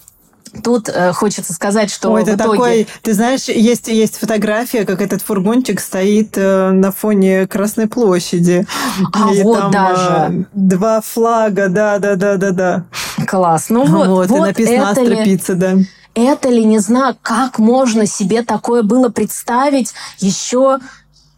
[0.64, 2.52] Тут э, хочется сказать, что Ой, это итоге...
[2.52, 8.68] такой, ты знаешь, есть есть фотография, как этот фургончик стоит э, на фоне Красной площади.
[9.14, 12.86] А и вот там, даже э, два флага, да, да, да, да, да.
[13.26, 13.70] Класс.
[13.70, 15.40] Ну вот, вот, вот и написано это ли...
[15.48, 15.78] да.
[16.14, 20.80] Это ли не знак, как можно себе такое было представить еще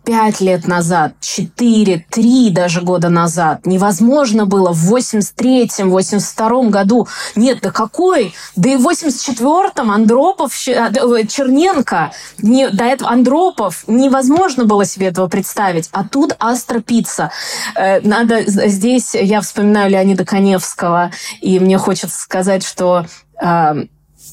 [0.04, 3.66] пять лет назад, четыре, три даже года назад.
[3.66, 7.08] Невозможно было в 83-м, 82 году.
[7.36, 8.34] Нет, да какой?
[8.56, 15.08] Да и в 84-м Андропов, а, э, Черненко, не, до этого Андропов, невозможно было себе
[15.08, 15.90] этого представить.
[15.92, 17.32] А тут Астра Пицца.
[17.76, 21.12] Э, надо здесь, я вспоминаю Леонида Коневского,
[21.42, 23.06] и мне хочется сказать, что
[23.42, 23.74] э,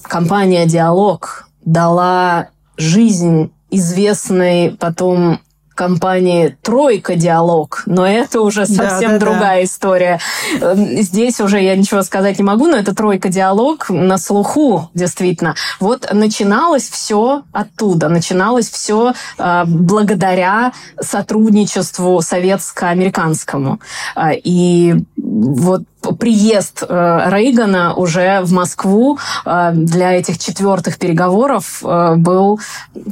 [0.03, 5.41] компания «Диалог» дала жизнь известной потом
[5.81, 9.65] компании «Тройка Диалог», но это уже совсем да, да, другая да.
[9.65, 10.21] история.
[10.61, 15.55] Эм, здесь уже я ничего сказать не могу, но это «Тройка Диалог» на слуху, действительно.
[15.81, 23.81] Вот начиналось все оттуда, начиналось все э, благодаря сотрудничеству советско-американскому.
[24.17, 25.85] Э, и вот
[26.19, 32.61] приезд э, Рейгана уже в Москву э, для этих четвертых переговоров э, был,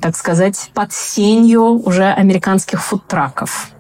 [0.01, 3.71] так сказать, под сенью уже американских фудтраков.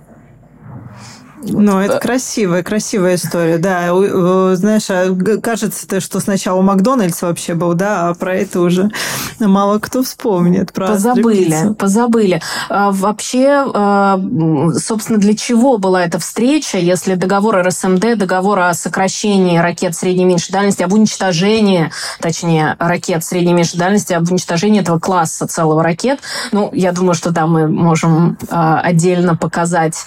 [1.40, 3.88] Ну, это красивая, красивая история, да.
[4.56, 8.90] Знаешь, а кажется, что сначала Макдональдс вообще был, да, а про это уже
[9.38, 10.72] мало кто вспомнит.
[10.72, 12.42] Про позабыли, позабыли.
[12.68, 14.20] А, вообще, а,
[14.76, 20.26] собственно, для чего была эта встреча, если договор РСМД, договор о сокращении ракет средней и
[20.26, 25.84] меньшей дальности, об уничтожении, точнее, ракет средней и меньшей дальности, об уничтожении этого класса целого
[25.84, 26.18] ракет,
[26.50, 30.04] ну, я думаю, что да, мы можем отдельно показать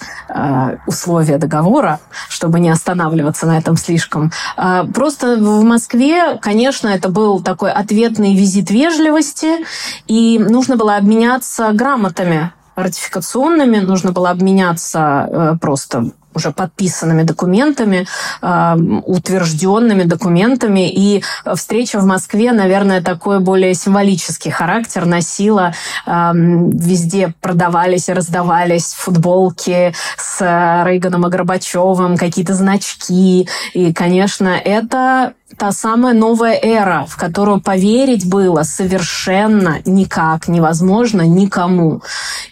[0.86, 4.32] условия условия договора, чтобы не останавливаться на этом слишком.
[4.56, 9.64] А, просто в Москве, конечно, это был такой ответный визит вежливости,
[10.06, 18.06] и нужно было обменяться грамотами ратификационными, нужно было обменяться э, просто уже подписанными документами,
[18.40, 20.90] э, утвержденными документами.
[20.90, 21.22] И
[21.54, 25.74] встреча в Москве, наверное, такой более символический характер носила.
[26.06, 30.40] Э, везде продавались и раздавались футболки с
[30.84, 33.48] Рейганом и Горбачевым, какие-то значки.
[33.74, 42.02] И, конечно, это та самая новая эра, в которую поверить было совершенно никак невозможно никому.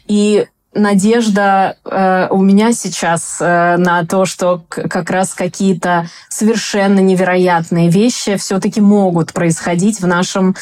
[0.07, 7.91] И надежда э, у меня сейчас э, на то, что как раз какие-то совершенно невероятные
[7.91, 10.55] вещи все-таки могут происходить в нашем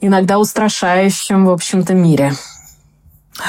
[0.00, 2.32] иногда устрашающем, в общем-то, мире.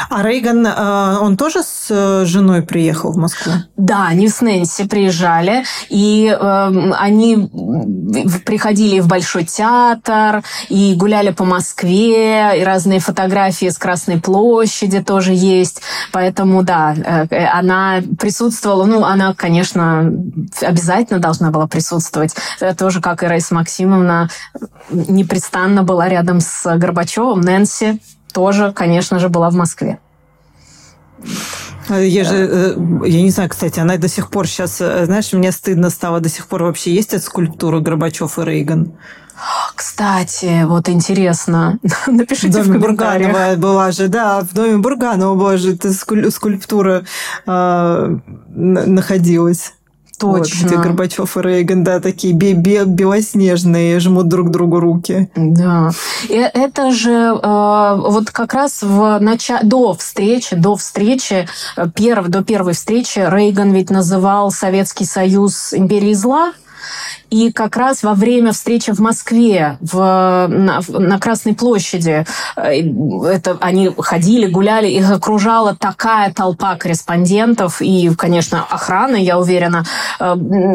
[0.09, 3.53] А Рейган, э, он тоже с э, женой приехал в Москву?
[3.77, 7.49] Да, они с Нэнси приезжали, и э, они
[8.45, 15.33] приходили в Большой театр, и гуляли по Москве, и разные фотографии с Красной площади тоже
[15.33, 15.81] есть.
[16.11, 20.11] Поэтому, да, э, она присутствовала, ну, она, конечно,
[20.61, 22.35] обязательно должна была присутствовать.
[22.77, 24.29] Тоже, как и Раиса Максимовна,
[24.91, 27.99] непрестанно была рядом с Горбачевым, Нэнси
[28.31, 29.99] тоже, конечно же, была в Москве.
[31.89, 35.51] Я же, э, я не знаю, кстати, она до сих пор сейчас, э, знаешь, мне
[35.51, 38.93] стыдно стало, до сих пор вообще есть эта скульптура Горбачев и Рейган?
[39.75, 41.79] Кстати, вот интересно.
[42.07, 42.81] Напишите в, доме в.
[42.81, 47.03] Бурганова была же, да, в доме Бурганова была же эта скульптура
[47.45, 48.17] э,
[48.47, 49.73] находилась.
[50.21, 50.37] Точно.
[50.37, 55.29] Вот, где Горбачев и Рейган, да, такие белоснежные, жмут друг другу руки.
[55.35, 55.91] Да.
[56.29, 59.49] И это же э, вот как раз в нач...
[59.63, 62.27] до встречи, до встречи, э, перв...
[62.27, 66.53] до первой встречи Рейган ведь называл Советский Союз империей зла.
[67.29, 72.81] И как раз во время встречи в Москве, в, на, на Красной площади, э,
[73.25, 79.85] это, они ходили, гуляли, их окружала такая толпа корреспондентов и, конечно, охрана, я уверена,
[80.19, 80.23] э,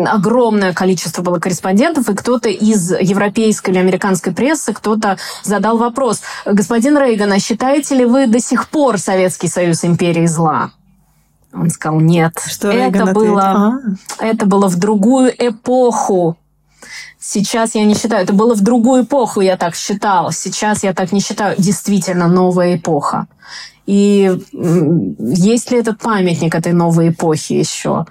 [0.07, 6.97] огромное количество было корреспондентов, и кто-то из европейской или американской прессы, кто-то задал вопрос, господин
[6.99, 10.71] Рейган, а считаете ли вы до сих пор Советский Союз империей зла?
[11.59, 13.79] Он сказал, нет, Что это, было, а?
[14.19, 16.37] это было в другую эпоху.
[17.19, 18.23] Сейчас я не считаю.
[18.23, 20.33] Это было в другую эпоху, я так считал.
[20.33, 21.57] Сейчас я так не считаю.
[21.59, 23.27] Действительно новая эпоха.
[23.87, 28.07] И есть ли этот памятник этой новой эпохи еще?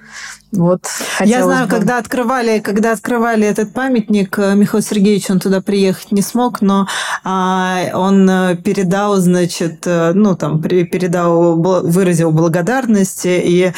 [0.56, 0.82] Вот
[1.22, 1.76] Я знаю, бы...
[1.76, 6.88] когда открывали, когда открывали этот памятник, э, Михаил Сергеевич, он туда приехать не смог, но
[7.24, 13.74] а, он э, передал, значит, э, ну, там, передал, выразил благодарность и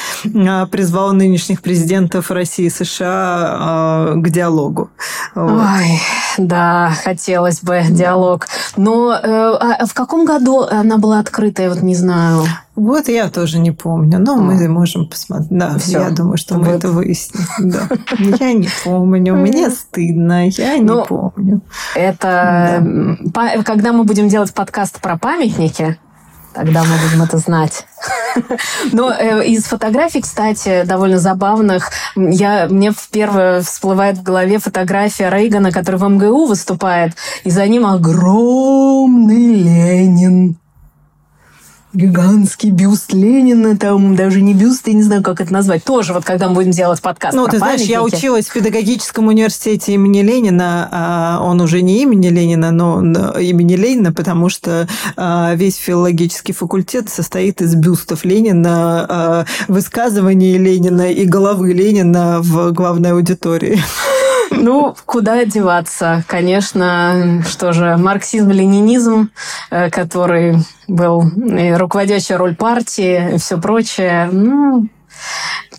[0.72, 4.90] призвал нынешних президентов России и США а, к диалогу.
[5.36, 5.52] Вот.
[5.52, 6.00] Ой,
[6.38, 8.48] да, хотелось бы диалог.
[8.76, 12.44] Но а в каком году она была открыта, я вот не знаю.
[12.76, 15.50] Вот я тоже не помню, но мы можем посмотреть.
[15.50, 16.00] Да, Всё.
[16.00, 17.44] я думаю, что мы это выясним.
[17.60, 17.90] Да.
[18.40, 21.62] Я не помню, мне стыдно, я не ну, помню.
[21.96, 22.86] Это
[23.66, 25.98] когда мы будем делать подкаст про памятники,
[26.58, 27.86] тогда мы будем это знать.
[28.92, 35.72] Но э, из фотографий, кстати, довольно забавных, я, мне впервые всплывает в голове фотография Рейгана,
[35.72, 40.58] который в МГУ выступает, и за ним огромный Ленин
[41.98, 45.84] гигантский бюст Ленина, там даже не бюст, я не знаю, как это назвать.
[45.84, 49.94] Тоже вот когда мы будем делать подкаст Ну, ты знаешь, я училась в педагогическом университете
[49.94, 53.02] имени Ленина, а он уже не имени Ленина, но
[53.40, 61.12] имени Ленина, потому что а, весь филологический факультет состоит из бюстов Ленина, а, высказываний Ленина
[61.12, 63.82] и головы Ленина в главной аудитории.
[64.50, 66.24] Ну, куда деваться?
[66.26, 69.30] Конечно, что же, марксизм-ленинизм,
[69.70, 71.24] э, который был
[71.78, 74.30] руководящая роль партии и все прочее.
[74.32, 74.88] Ну,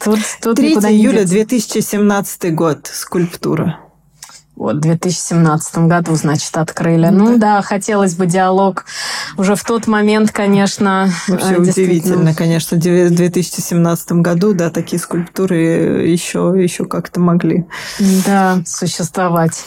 [0.03, 2.87] тут, тут 3 июля 2017 год.
[2.92, 3.81] Скульптура.
[4.59, 7.07] Вот, в 2017 году, значит, открыли.
[7.11, 8.87] Ну да, хотелось бы диалог
[9.37, 11.11] уже в тот момент, конечно.
[11.29, 17.66] Вообще э, удивительно, конечно, в 2017 году, да, такие скульптуры еще, еще как-то могли.
[18.27, 19.64] Да, существовать.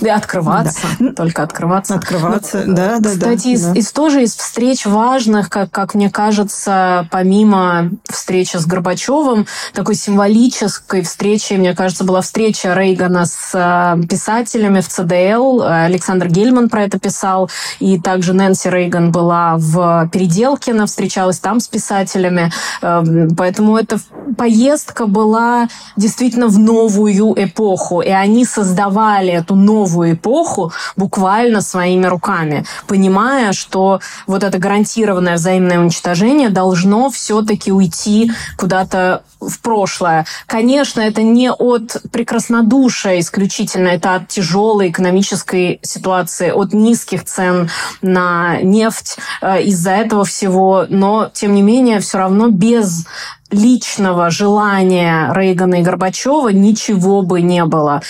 [0.00, 1.12] Да, открываться, да.
[1.12, 1.96] только открываться.
[1.96, 3.50] Открываться, ну, да, да, кстати, да.
[3.50, 3.72] Из, да.
[3.72, 11.02] из тоже из встреч важных, как, как мне кажется, помимо встречи с Горбачевым, такой символической
[11.02, 15.62] встречи, мне кажется, была встреча Рейгана с э, писателями в ЦДЛ.
[15.62, 17.48] Александр Гельман про это писал,
[17.80, 22.52] и также Нэнси Рейган была в Переделкино, встречалась там с писателями.
[22.82, 23.02] Э,
[23.34, 23.98] поэтому эта
[24.36, 32.66] поездка была действительно в новую эпоху, и они создавали эту новую эпоху буквально своими руками,
[32.86, 40.26] понимая, что вот это гарантированное взаимное уничтожение должно все-таки уйти куда-то в прошлое.
[40.46, 47.70] Конечно, это не от прекраснодушия исключительно, это от тяжелой экономической ситуации, от низких цен
[48.02, 53.06] на нефть э, из-за этого всего, но, тем не менее, все равно без
[53.50, 58.02] личного желания Рейгана и Горбачева ничего бы не было.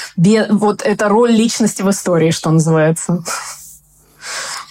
[0.50, 3.22] Вот это роль личности в истории, что называется.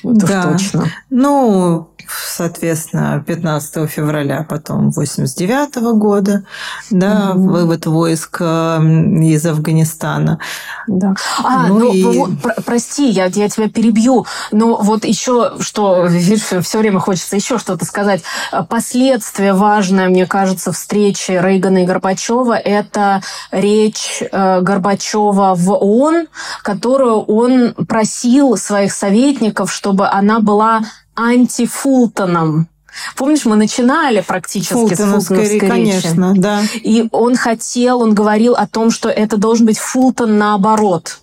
[0.03, 0.43] Вот да.
[0.43, 0.91] точно.
[1.09, 6.43] Ну, соответственно, 15 февраля, потом 89 -го года,
[6.89, 7.49] да, угу.
[7.49, 10.39] вывод войск из Афганистана.
[10.88, 11.14] Да.
[11.43, 12.36] А, ну, ну и...
[12.38, 17.58] про прости, я, я тебя перебью, но вот еще что, видишь, все время хочется еще
[17.58, 18.24] что-то сказать.
[18.70, 26.28] Последствия важное, мне кажется, встречи Рейгана и Горбачева, это речь э, Горбачева в ООН,
[26.64, 30.82] которую он просил своих советников, чтобы она была
[31.18, 32.68] антифултоном.
[33.15, 35.68] Помнишь, мы начинали практически с фултоновской речи.
[35.68, 36.63] Конечно, да.
[36.74, 41.20] И он хотел, он говорил о том, что это должен быть Фултон наоборот.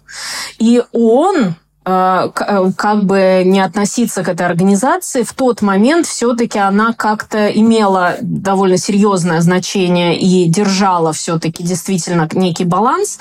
[0.58, 7.48] И он как бы не относиться к этой организации, в тот момент все-таки она как-то
[7.48, 13.18] имела довольно серьезное значение и держала все-таки действительно некий баланс.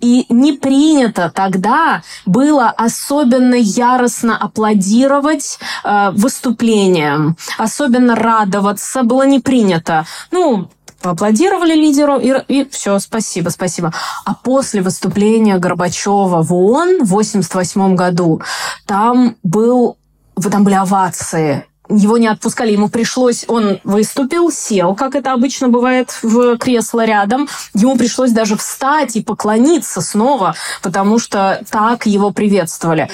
[0.00, 10.06] И не принято тогда было особенно яростно аплодировать э, выступлениям, особенно радоваться было не принято.
[10.30, 10.70] Ну,
[11.02, 13.92] поаплодировали лидеру, и, и все, спасибо, спасибо.
[14.24, 18.42] А после выступления Горбачева в ООН в 1988 году
[18.86, 19.96] там был
[20.50, 26.16] там были овации, его не отпускали, ему пришлось, он выступил, сел, как это обычно бывает
[26.22, 33.08] в кресло рядом, ему пришлось даже встать и поклониться снова, потому что так его приветствовали.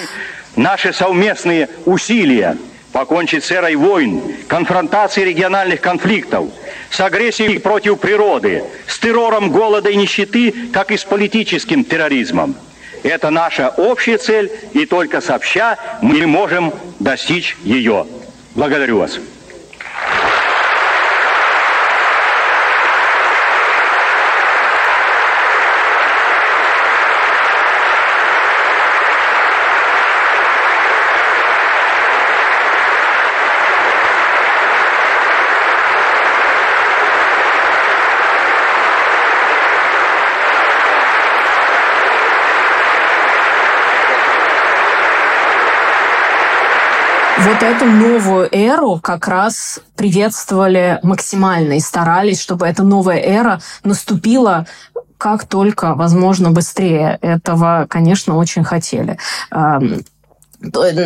[0.56, 2.56] Наши совместные усилия
[2.94, 6.48] покончить с эрой войн, конфронтации региональных конфликтов,
[6.90, 12.54] с агрессией против природы, с террором голода и нищеты, как и с политическим терроризмом.
[13.02, 18.06] Это наша общая цель, и только сообща мы можем достичь ее.
[18.54, 19.18] Благодарю вас.
[47.44, 54.66] вот эту новую эру как раз приветствовали максимально и старались, чтобы эта новая эра наступила
[55.16, 57.18] как только возможно быстрее.
[57.22, 59.18] Этого, конечно, очень хотели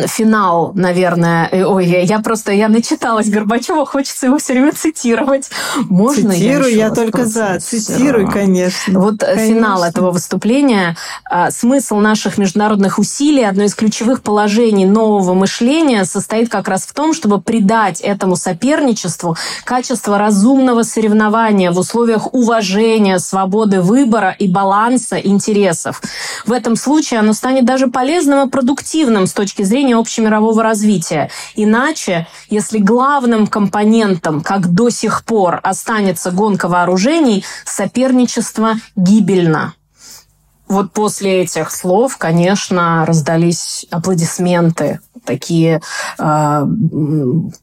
[0.07, 1.49] финал, наверное.
[1.65, 5.49] Ой, я просто, я начиталась Горбачева, хочется его все время цитировать.
[5.89, 7.59] Можно Цитирую, я, я только за.
[7.59, 8.99] Цитирую, конечно.
[8.99, 9.45] Вот конечно.
[9.45, 10.95] финал этого выступления.
[11.29, 16.93] А, смысл наших международных усилий, одно из ключевых положений нового мышления состоит как раз в
[16.93, 25.17] том, чтобы придать этому соперничеству качество разумного соревнования в условиях уважения, свободы выбора и баланса
[25.17, 26.01] интересов.
[26.45, 31.31] В этом случае оно станет даже полезным и продуктивным с точки точки зрения общемирового развития.
[31.55, 39.73] Иначе, если главным компонентом, как до сих пор, останется гонка вооружений, соперничество гибельно.
[40.69, 45.81] Вот после этих слов, конечно, раздались аплодисменты такие
[46.17, 46.61] э,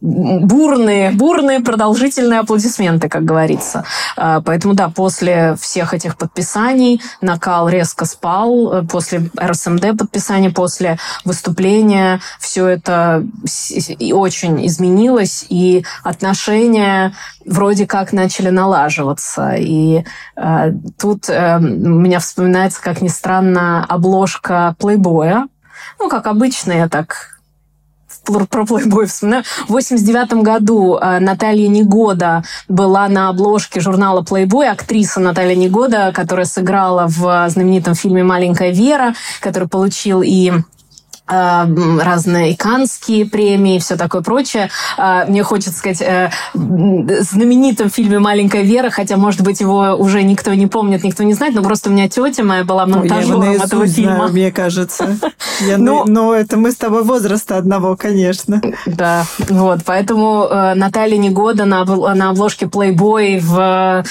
[0.00, 3.84] бурные, бурные продолжительные аплодисменты, как говорится.
[4.16, 10.98] Э, поэтому да, после всех этих подписаний накал резко спал, э, после РСМД подписания, после
[11.24, 13.24] выступления все это
[14.12, 17.14] очень изменилось, и отношения
[17.46, 19.54] вроде как начали налаживаться.
[19.56, 20.04] И
[20.36, 25.48] э, тут э, у меня вспоминается, как ни странно, обложка плейбоя.
[25.98, 27.36] Ну, как обычно, я так
[28.24, 29.44] про плейбой вспоминаю.
[29.68, 36.46] В 89 году э, Наталья Негода была на обложке журнала Playboy, актриса Наталья Негода, которая
[36.46, 40.75] сыграла в знаменитом фильме «Маленькая Вера», который получил и Э,
[41.26, 44.70] разные иканские премии и все такое прочее.
[44.96, 50.54] Э, мне хочется сказать, э, знаменитом фильме «Маленькая Вера», хотя, может быть, его уже никто
[50.54, 53.86] не помнит, никто не знает, но просто у меня тетя моя была монтажером Ой, этого
[53.86, 54.16] фильма.
[54.16, 55.16] Знаю, мне кажется.
[55.60, 58.60] Я, но, но это мы с тобой возраста одного, конечно.
[58.86, 64.04] Да, вот, поэтому Наталья Негода на, на обложке Playboy в,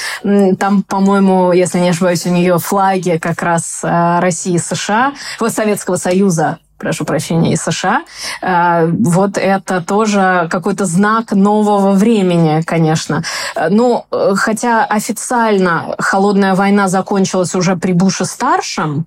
[0.58, 5.14] там, по-моему, если не ошибаюсь, у нее флаги как раз России и США,
[5.48, 8.04] Советского Союза прошу прощения, из США.
[8.42, 13.24] Э, вот это тоже какой-то знак нового времени, конечно.
[13.70, 14.06] Ну,
[14.36, 19.06] хотя официально холодная война закончилась уже при Буше-старшем,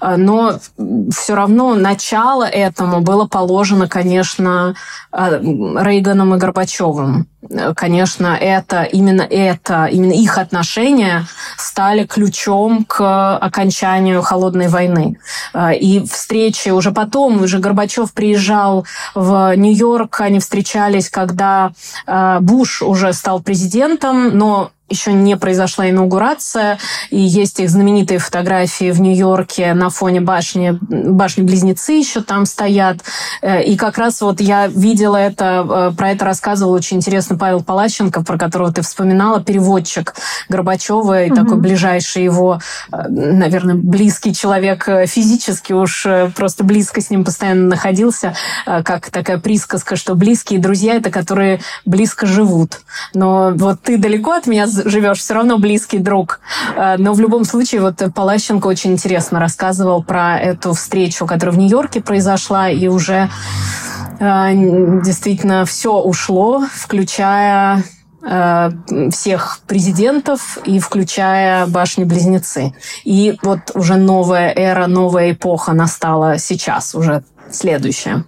[0.00, 0.58] э, но
[1.10, 4.74] все равно начало этому было положено, конечно,
[5.12, 7.26] Рейганом и Горбачевым.
[7.76, 11.26] Конечно, это именно это, именно их отношения
[11.56, 15.18] стали ключом к окончанию холодной войны.
[15.80, 18.84] И встречи уже потом уже Горбачев приезжал
[19.14, 21.70] в Нью-Йорк, они встречались, когда
[22.06, 26.78] э, Буш уже стал президентом, но еще не произошла инаугурация,
[27.10, 32.98] и есть их знаменитые фотографии в Нью-Йорке на фоне башни, башни-близнецы еще там стоят.
[33.42, 37.62] Э, и как раз вот я видела это, э, про это рассказывал очень интересно Павел
[37.62, 40.14] Палащенко, про которого ты вспоминала, переводчик
[40.48, 41.36] Горбачева, и угу.
[41.36, 42.60] такой ближайший его,
[42.92, 48.34] э, наверное, близкий человек физически, уж просто близко с ним постоянно находился,
[48.64, 52.80] как такая присказка, что близкие друзья– это которые близко живут.
[53.14, 56.40] Но вот ты далеко от меня живешь, все равно близкий друг.
[56.76, 61.58] Э, но в любом случае, вот Палащенко очень интересно рассказывал про эту встречу, которая в
[61.58, 63.30] Нью-Йорке произошла, и уже
[64.18, 64.50] э,
[65.04, 67.82] действительно все ушло, включая
[68.22, 68.70] э,
[69.10, 72.72] всех президентов и включая башни-близнецы.
[73.04, 78.24] И вот уже новая эра, новая эпоха настала сейчас, уже следующая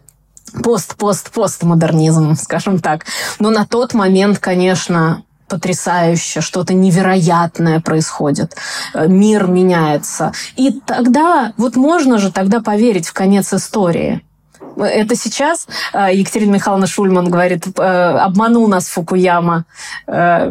[0.62, 3.06] пост-пост-постмодернизм, скажем так.
[3.38, 8.56] Но на тот момент, конечно, потрясающе, что-то невероятное происходит,
[8.94, 10.32] э, мир меняется.
[10.56, 14.22] И тогда, вот можно же тогда поверить в конец истории.
[14.76, 19.64] Это сейчас э, Екатерина Михайловна Шульман говорит, э, обманул нас Фукуяма,
[20.06, 20.50] э,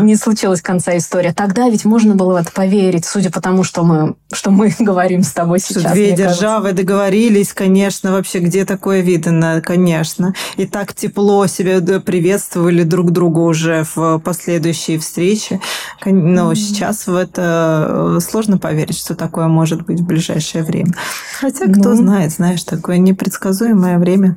[0.00, 1.32] не случилось конца истории.
[1.32, 5.22] Тогда ведь можно было в это поверить, судя по тому, что мы, что мы говорим
[5.22, 5.92] с тобой сейчас.
[5.92, 6.84] Две державы кажется.
[6.84, 10.34] договорились, конечно, вообще где такое видно, конечно.
[10.56, 15.60] И так тепло себя приветствовали друг друга уже в последующие встречи.
[16.04, 20.94] Но сейчас в это сложно поверить, что такое может быть в ближайшее время.
[21.38, 24.36] Хотя кто ну, знает, знаешь, такое непредсказуемое непредсказуемое время.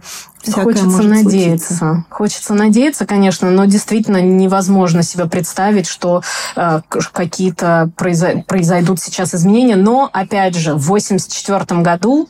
[0.52, 1.74] Хочется надеяться.
[1.74, 2.06] Случиться.
[2.10, 6.22] Хочется надеяться, конечно, но действительно невозможно себе представить, что
[6.56, 6.82] э,
[7.14, 9.78] какие-то произойдут сейчас изменения.
[9.78, 12.28] Но, опять же, в 1984 году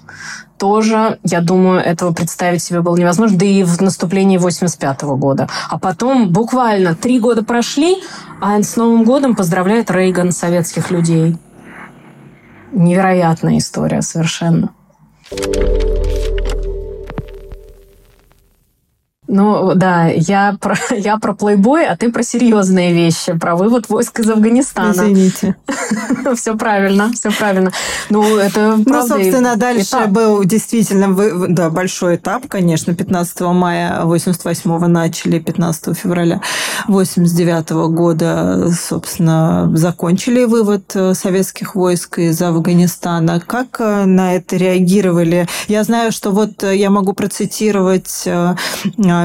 [0.60, 5.50] тоже, я думаю, этого представить себе было невозможно, да и в наступлении 85 -го года.
[5.70, 7.98] А потом буквально три года прошли,
[8.40, 11.36] а с Новым годом поздравляет Рейган советских людей.
[12.72, 14.70] Невероятная история совершенно.
[19.34, 24.20] Ну, да, я про, я про плейбой, а ты про серьезные вещи, про вывод войск
[24.20, 24.92] из Афганистана.
[24.92, 25.56] Извините.
[26.36, 27.72] Все правильно, все правильно.
[28.10, 32.94] Ну, это Ну, собственно, дальше был действительно да, большой этап, конечно.
[32.94, 36.42] 15 мая 88 начали, 15 февраля
[36.88, 43.40] 89 года, собственно, закончили вывод э, советских войск из Афганистана.
[43.40, 45.48] Как э, на это реагировали?
[45.68, 48.28] Я знаю, что вот э, я могу процитировать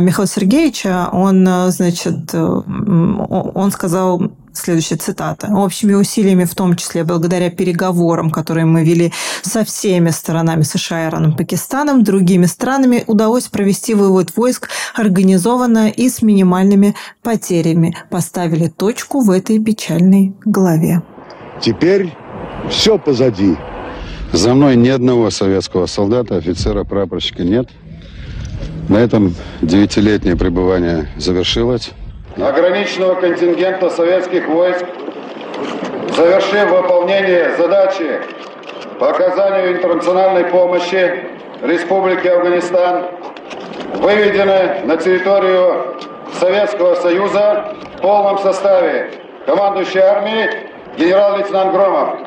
[0.00, 5.48] Михаила Сергеевича, он, э, значит, э, он сказал следующая цитата.
[5.54, 11.36] Общими усилиями, в том числе благодаря переговорам, которые мы вели со всеми сторонами США, Ираном,
[11.36, 17.96] Пакистаном, другими странами, удалось провести вывод войск организованно и с минимальными потерями.
[18.10, 21.02] Поставили точку в этой печальной главе.
[21.60, 22.12] Теперь
[22.70, 23.56] все позади.
[24.32, 27.68] За мной ни одного советского солдата, офицера, прапорщика нет–
[28.88, 31.90] На этом девятилетнее пребывание завершилось.
[32.36, 34.84] Ограниченного контингента советских войск,
[36.16, 38.20] завершив выполнение задачи
[38.98, 41.24] по оказанию интернациональной помощи
[41.62, 43.06] Республике Афганистан,
[43.94, 45.96] выведены на территорию
[46.38, 49.10] Советского Союза в полном составе
[49.44, 50.50] командующий армией
[50.96, 52.20] генерал-лейтенант Громов.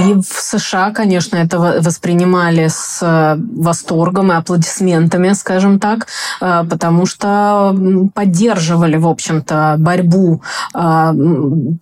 [0.00, 6.06] И в США, конечно, это воспринимали с э, восторгом и аплодисментами, скажем так,
[6.40, 7.76] э, потому что
[8.14, 10.42] поддерживали, в общем-то, борьбу
[10.74, 11.12] э,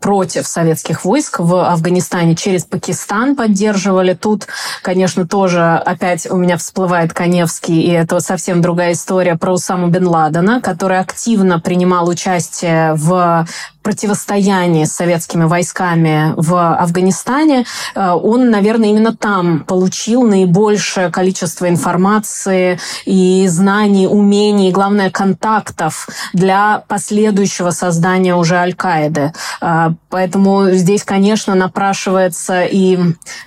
[0.01, 4.15] против советских войск в Афганистане через Пакистан поддерживали.
[4.15, 4.47] Тут,
[4.83, 10.07] конечно, тоже опять у меня всплывает Коневский, и это совсем другая история про Усаму бен
[10.07, 13.47] Ладена, который активно принимал участие в
[13.83, 17.65] противостоянии с советскими войсками в Афганистане,
[17.95, 26.09] э, он, наверное, именно там получил наибольшее количество информации и знаний, умений, и, главное, контактов
[26.33, 29.33] для последующего создания уже Аль-Каиды.
[29.61, 32.99] Э, поэтому здесь, конечно, напрашивается и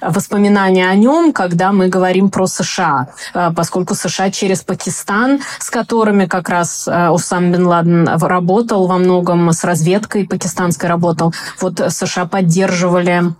[0.02, 6.26] воспоминания о нем, когда мы говорим про США, э, поскольку США через Пакистан, с которыми
[6.26, 11.34] как раз Усам бен Ладен работал во многом с разведкой пакистанской работал.
[11.60, 13.34] Вот США поддерживали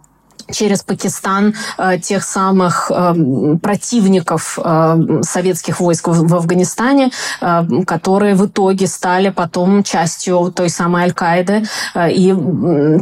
[0.52, 8.46] через Пакистан э, тех самых э, противников э, советских войск в, Афганистане, э, которые в
[8.46, 11.64] итоге стали потом частью той самой Аль-Каиды.
[12.10, 12.36] И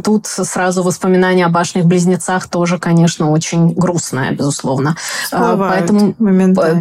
[0.04, 4.96] тут сразу воспоминания о башнях близнецах тоже, конечно, очень грустное, безусловно.
[5.30, 6.14] Поэтому,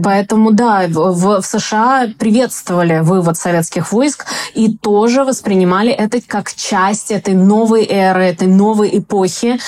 [0.03, 7.11] поэтому, да, в, в США приветствовали вывод советских войск и тоже воспринимали это как часть
[7.11, 9.59] этой новой эры, этой новой эпохи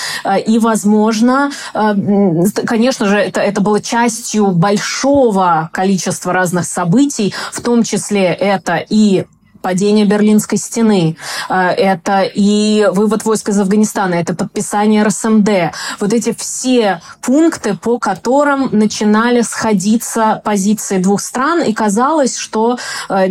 [0.46, 1.50] и, возможно, возможно.
[1.74, 1.94] Э,
[2.66, 9.24] конечно же, это, это было частью большого количества разных событий, в том числе это и
[9.64, 11.16] падение Берлинской стены,
[11.48, 15.72] э, это и вывод войск из Афганистана, это подписание РСМД.
[16.00, 23.28] Вот эти все пункты, по которым начинали сходиться позиции двух стран, и казалось, что э,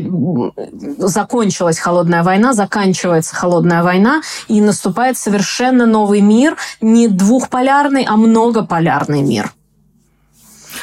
[0.98, 9.22] закончилась холодная война, заканчивается холодная война, и наступает совершенно новый мир, не двухполярный, а многополярный
[9.22, 9.54] мир.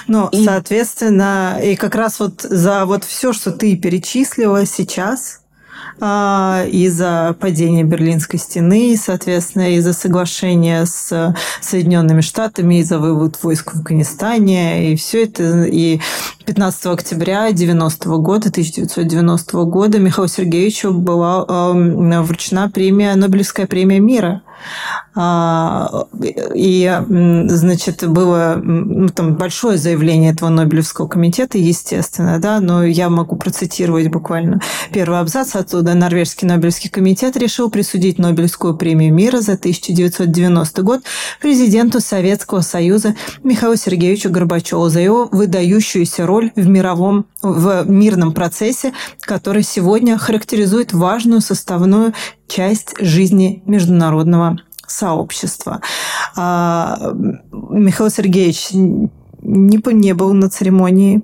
[0.06, 0.44] Ну, и...
[0.44, 5.40] соответственно, и как раз вот за вот все, что ты перечислила сейчас,
[6.02, 13.78] а, из-за падения Берлинской стены, соответственно, из-за соглашения с Соединенными Штатами, из-за вывод войск в
[13.78, 16.00] Афганистане, и все это, и
[16.50, 24.42] 15 октября 90 года, 1990 года Михаилу Сергеевичу была э, вручена премия, Нобелевская премия мира.
[25.14, 26.06] А,
[26.54, 33.36] и, значит, было ну, там большое заявление этого Нобелевского комитета, естественно, да, но я могу
[33.36, 34.60] процитировать буквально
[34.92, 35.94] первый абзац оттуда.
[35.94, 41.02] Норвежский Нобелевский комитет решил присудить Нобелевскую премию мира за 1990 год
[41.40, 48.92] президенту Советского Союза Михаилу Сергеевичу Горбачеву за его выдающуюся роль в мировом, в мирном процессе,
[49.20, 52.14] который сегодня характеризует важную составную
[52.48, 55.80] часть жизни международного сообщества.
[56.36, 57.12] А,
[57.52, 61.22] Михаил Сергеевич не, не был на церемонии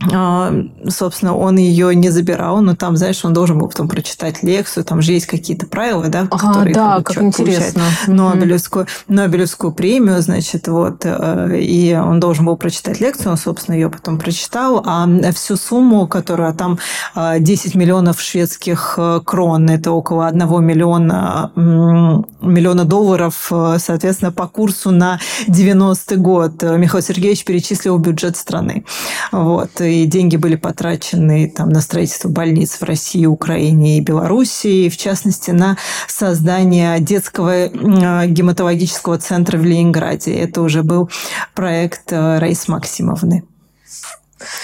[0.00, 5.00] собственно, он ее не забирал, но там, знаешь, он должен был потом прочитать лекцию, там
[5.00, 7.82] же есть какие-то правила, да, ага, которые да, как интересно.
[8.08, 13.88] Нобелевскую, Нобелевскую премию, значит, вот, э, и он должен был прочитать лекцию, он, собственно, ее
[13.88, 16.78] потом прочитал, а всю сумму, которая там
[17.14, 24.90] 10 э, миллионов шведских э, крон, это около 1 миллиона, миллиона долларов, соответственно, по курсу
[24.90, 28.84] на 90 год Михаил Сергеевич перечислил бюджет страны.
[29.30, 34.96] Вот и деньги были потрачены там, на строительство больниц в России, Украине и Белоруссии, в
[34.96, 35.76] частности, на
[36.08, 40.34] создание детского гематологического центра в Ленинграде.
[40.34, 41.10] Это уже был
[41.54, 43.44] проект э, Раис Максимовны.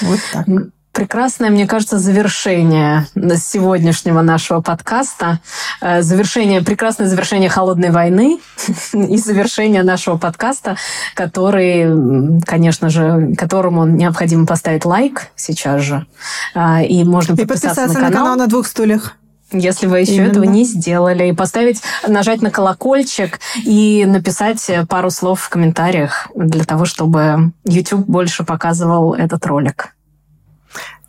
[0.03, 0.47] Вот так
[0.93, 5.41] прекрасное, мне кажется, завершение сегодняшнего нашего подкаста.
[5.81, 8.41] Э, завершение, прекрасное завершение холодной войны
[8.93, 10.77] и завершение нашего подкаста,
[11.15, 16.07] который, конечно же, которому необходимо поставить лайк сейчас же.
[16.55, 18.11] Э, и можно подписаться, и подписаться на, канал.
[18.11, 19.17] на канал на двух стульях.
[19.53, 20.31] Если вы еще Именно.
[20.31, 26.65] этого не сделали, и поставить, нажать на колокольчик и написать пару слов в комментариях для
[26.65, 29.93] того, чтобы YouTube больше показывал этот ролик.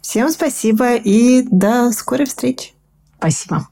[0.02, 2.74] Всем спасибо и до скорой встречи.
[3.18, 3.68] Спасибо.